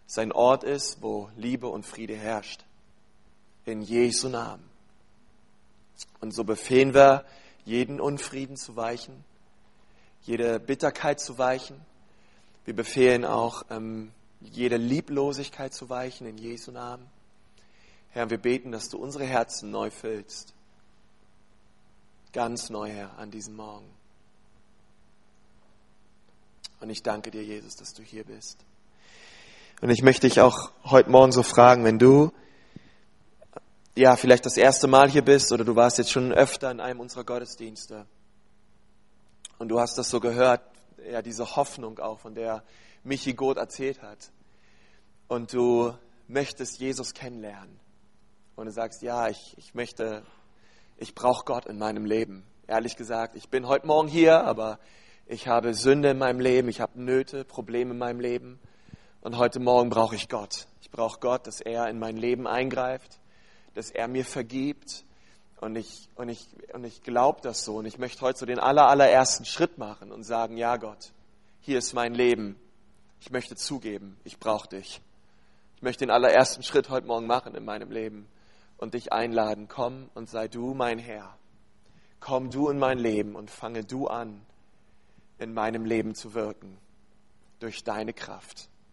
sein 0.07 0.33
Ort 0.33 0.65
ist, 0.65 1.03
wo 1.03 1.31
Liebe 1.37 1.69
und 1.69 1.87
Friede 1.87 2.17
herrscht. 2.17 2.65
In 3.65 3.81
Jesu 3.83 4.29
Namen. 4.29 4.76
Und 6.21 6.33
so 6.33 6.45
befehlen 6.45 6.95
wir, 6.95 7.25
jeden 7.65 8.01
Unfrieden 8.01 8.57
zu 8.57 8.77
weichen, 8.77 9.25
jede 10.23 10.61
Bitterkeit 10.61 11.21
zu 11.21 11.37
weichen. 11.39 11.81
Wir 12.65 12.75
befehlen 12.75 13.25
auch, 13.25 13.65
ähm, 13.71 14.13
jede 14.41 14.77
Lieblosigkeit 14.77 15.75
zu 15.75 15.89
weichen 15.89 16.27
in 16.27 16.39
Jesu 16.39 16.71
Namen. 16.71 17.07
Herr, 18.11 18.31
wir 18.31 18.39
beten, 18.39 18.73
dass 18.73 18.89
du 18.89 18.99
unsere 18.99 19.25
Herzen 19.25 19.71
neu 19.71 19.91
füllst. 19.91 20.55
Ganz 22.33 22.71
neu, 22.71 22.89
Herr, 22.89 23.19
an 23.19 23.31
diesem 23.31 23.57
Morgen. 23.57 23.87
Und 26.81 26.91
ich 26.91 27.03
danke 27.03 27.31
dir, 27.31 27.43
Jesus, 27.43 27.77
dass 27.77 27.95
du 27.95 28.03
hier 28.03 28.25
bist. 28.25 28.59
Und 29.81 29.91
ich 29.91 30.03
möchte 30.03 30.29
dich 30.29 30.41
auch 30.41 30.71
heute 30.85 31.11
Morgen 31.11 31.33
so 31.33 31.43
fragen, 31.43 31.85
wenn 31.85 31.99
du 31.99 32.33
ja, 33.97 34.15
vielleicht 34.17 34.45
das 34.45 34.59
erste 34.59 34.89
Mal 34.89 35.11
hier 35.11 35.23
bist 35.23 35.53
oder 35.53 35.65
du 35.65 35.75
warst 35.75 35.97
jetzt 35.97 36.13
schon 36.13 36.31
öfter 36.31 36.71
in 36.71 36.81
einem 36.81 37.01
unserer 37.01 37.25
Gottesdienste. 37.25 38.05
Und 39.59 39.69
du 39.69 39.81
hast 39.81 39.97
das 39.97 40.11
so 40.11 40.21
gehört, 40.21 40.61
ja, 41.11 41.23
diese 41.23 41.57
Hoffnung 41.57 41.99
auch, 41.99 42.21
von 42.21 42.35
der 42.35 42.63
Michi 43.05 43.33
Goth 43.33 43.57
erzählt 43.57 44.03
hat. 44.03 44.31
Und 45.29 45.55
du 45.55 45.95
möchtest 46.29 46.79
Jesus 46.79 47.15
kennenlernen. 47.15 47.81
Und 48.55 48.67
du 48.67 48.71
sagst, 48.71 49.01
ja, 49.01 49.29
ich, 49.29 49.55
ich 49.57 49.75
möchte, 49.75 50.23
ich 50.99 51.15
brauche 51.15 51.47
Gott 51.47 51.65
in 51.65 51.79
meinem 51.79 52.05
Leben. 52.05 52.45
Ehrlich 52.67 52.97
gesagt, 52.97 53.35
ich 53.35 53.49
bin 53.49 53.67
heute 53.67 53.87
Morgen 53.87 54.09
hier, 54.09 54.45
aber 54.45 54.79
ich 55.25 55.49
habe 55.49 55.73
Sünde 55.73 56.11
in 56.11 56.19
meinem 56.19 56.41
Leben, 56.41 56.69
ich 56.69 56.83
habe 56.83 57.01
Nöte, 57.01 57.45
Probleme 57.45 57.93
in 57.93 57.99
meinem 57.99 58.21
Leben. 58.21 58.59
Und 59.23 59.39
heute 59.39 59.59
Morgen 59.59 59.89
brauche 59.89 60.17
ich 60.17 60.29
Gott. 60.29 60.67
Ich 60.83 60.91
brauche 60.91 61.19
Gott, 61.19 61.47
dass 61.47 61.63
er 61.63 61.89
in 61.89 61.99
mein 61.99 62.19
Leben 62.19 62.47
eingreift 62.47 63.21
dass 63.77 63.91
er 63.91 64.09
mir 64.09 64.25
vergibt. 64.25 65.05
Und 65.61 65.77
ich, 65.77 66.09
und 66.17 66.29
ich, 66.29 66.49
und 66.73 66.85
ich 66.85 67.03
glaube 67.03 67.41
das 67.43 67.65
so. 67.65 67.77
Und 67.77 67.87
ich 67.87 67.99
möchte 67.99 68.23
heute 68.23 68.39
so 68.39 68.47
den 68.47 68.59
aller, 68.59 68.89
allerersten 68.89 69.45
Schritt 69.45 69.79
machen 69.79 70.13
und 70.13 70.25
sagen, 70.25 70.57
ja 70.57 70.77
Gott, 70.77 71.13
hier 71.61 71.79
ist 71.79 71.93
mein 71.93 72.15
Leben. 72.15 72.57
Ich 73.21 73.31
möchte 73.31 73.55
zugeben, 73.55 74.19
ich 74.25 74.39
brauche 74.39 74.69
dich. 74.69 75.01
Ich 75.77 75.83
möchte 75.83 76.05
den 76.05 76.11
allerersten 76.11 76.63
Schritt 76.63 76.89
heute 76.89 77.07
Morgen 77.07 77.27
machen 77.27 77.55
in 77.55 77.65
meinem 77.65 77.91
Leben 77.91 78.27
und 78.79 78.95
dich 78.95 79.13
einladen. 79.13 79.69
Komm 79.69 80.11
und 80.15 80.29
sei 80.29 80.49
du 80.49 80.75
mein 80.75 80.99
Herr. 80.99 81.37
Komm 82.21 82.51
du 82.51 82.71
in 82.71 82.79
mein 82.79 82.99
Leben 82.99 83.35
und 83.35 83.51
fange 83.51 83.85
du 83.85 84.07
an, 84.07 84.41
in 85.39 85.53
meinem 85.53 85.85
Leben 85.85 86.15
zu 86.15 86.33
wirken 86.33 86.79
durch 87.59 87.85
deine 87.85 88.15
Kraft. 88.15 88.69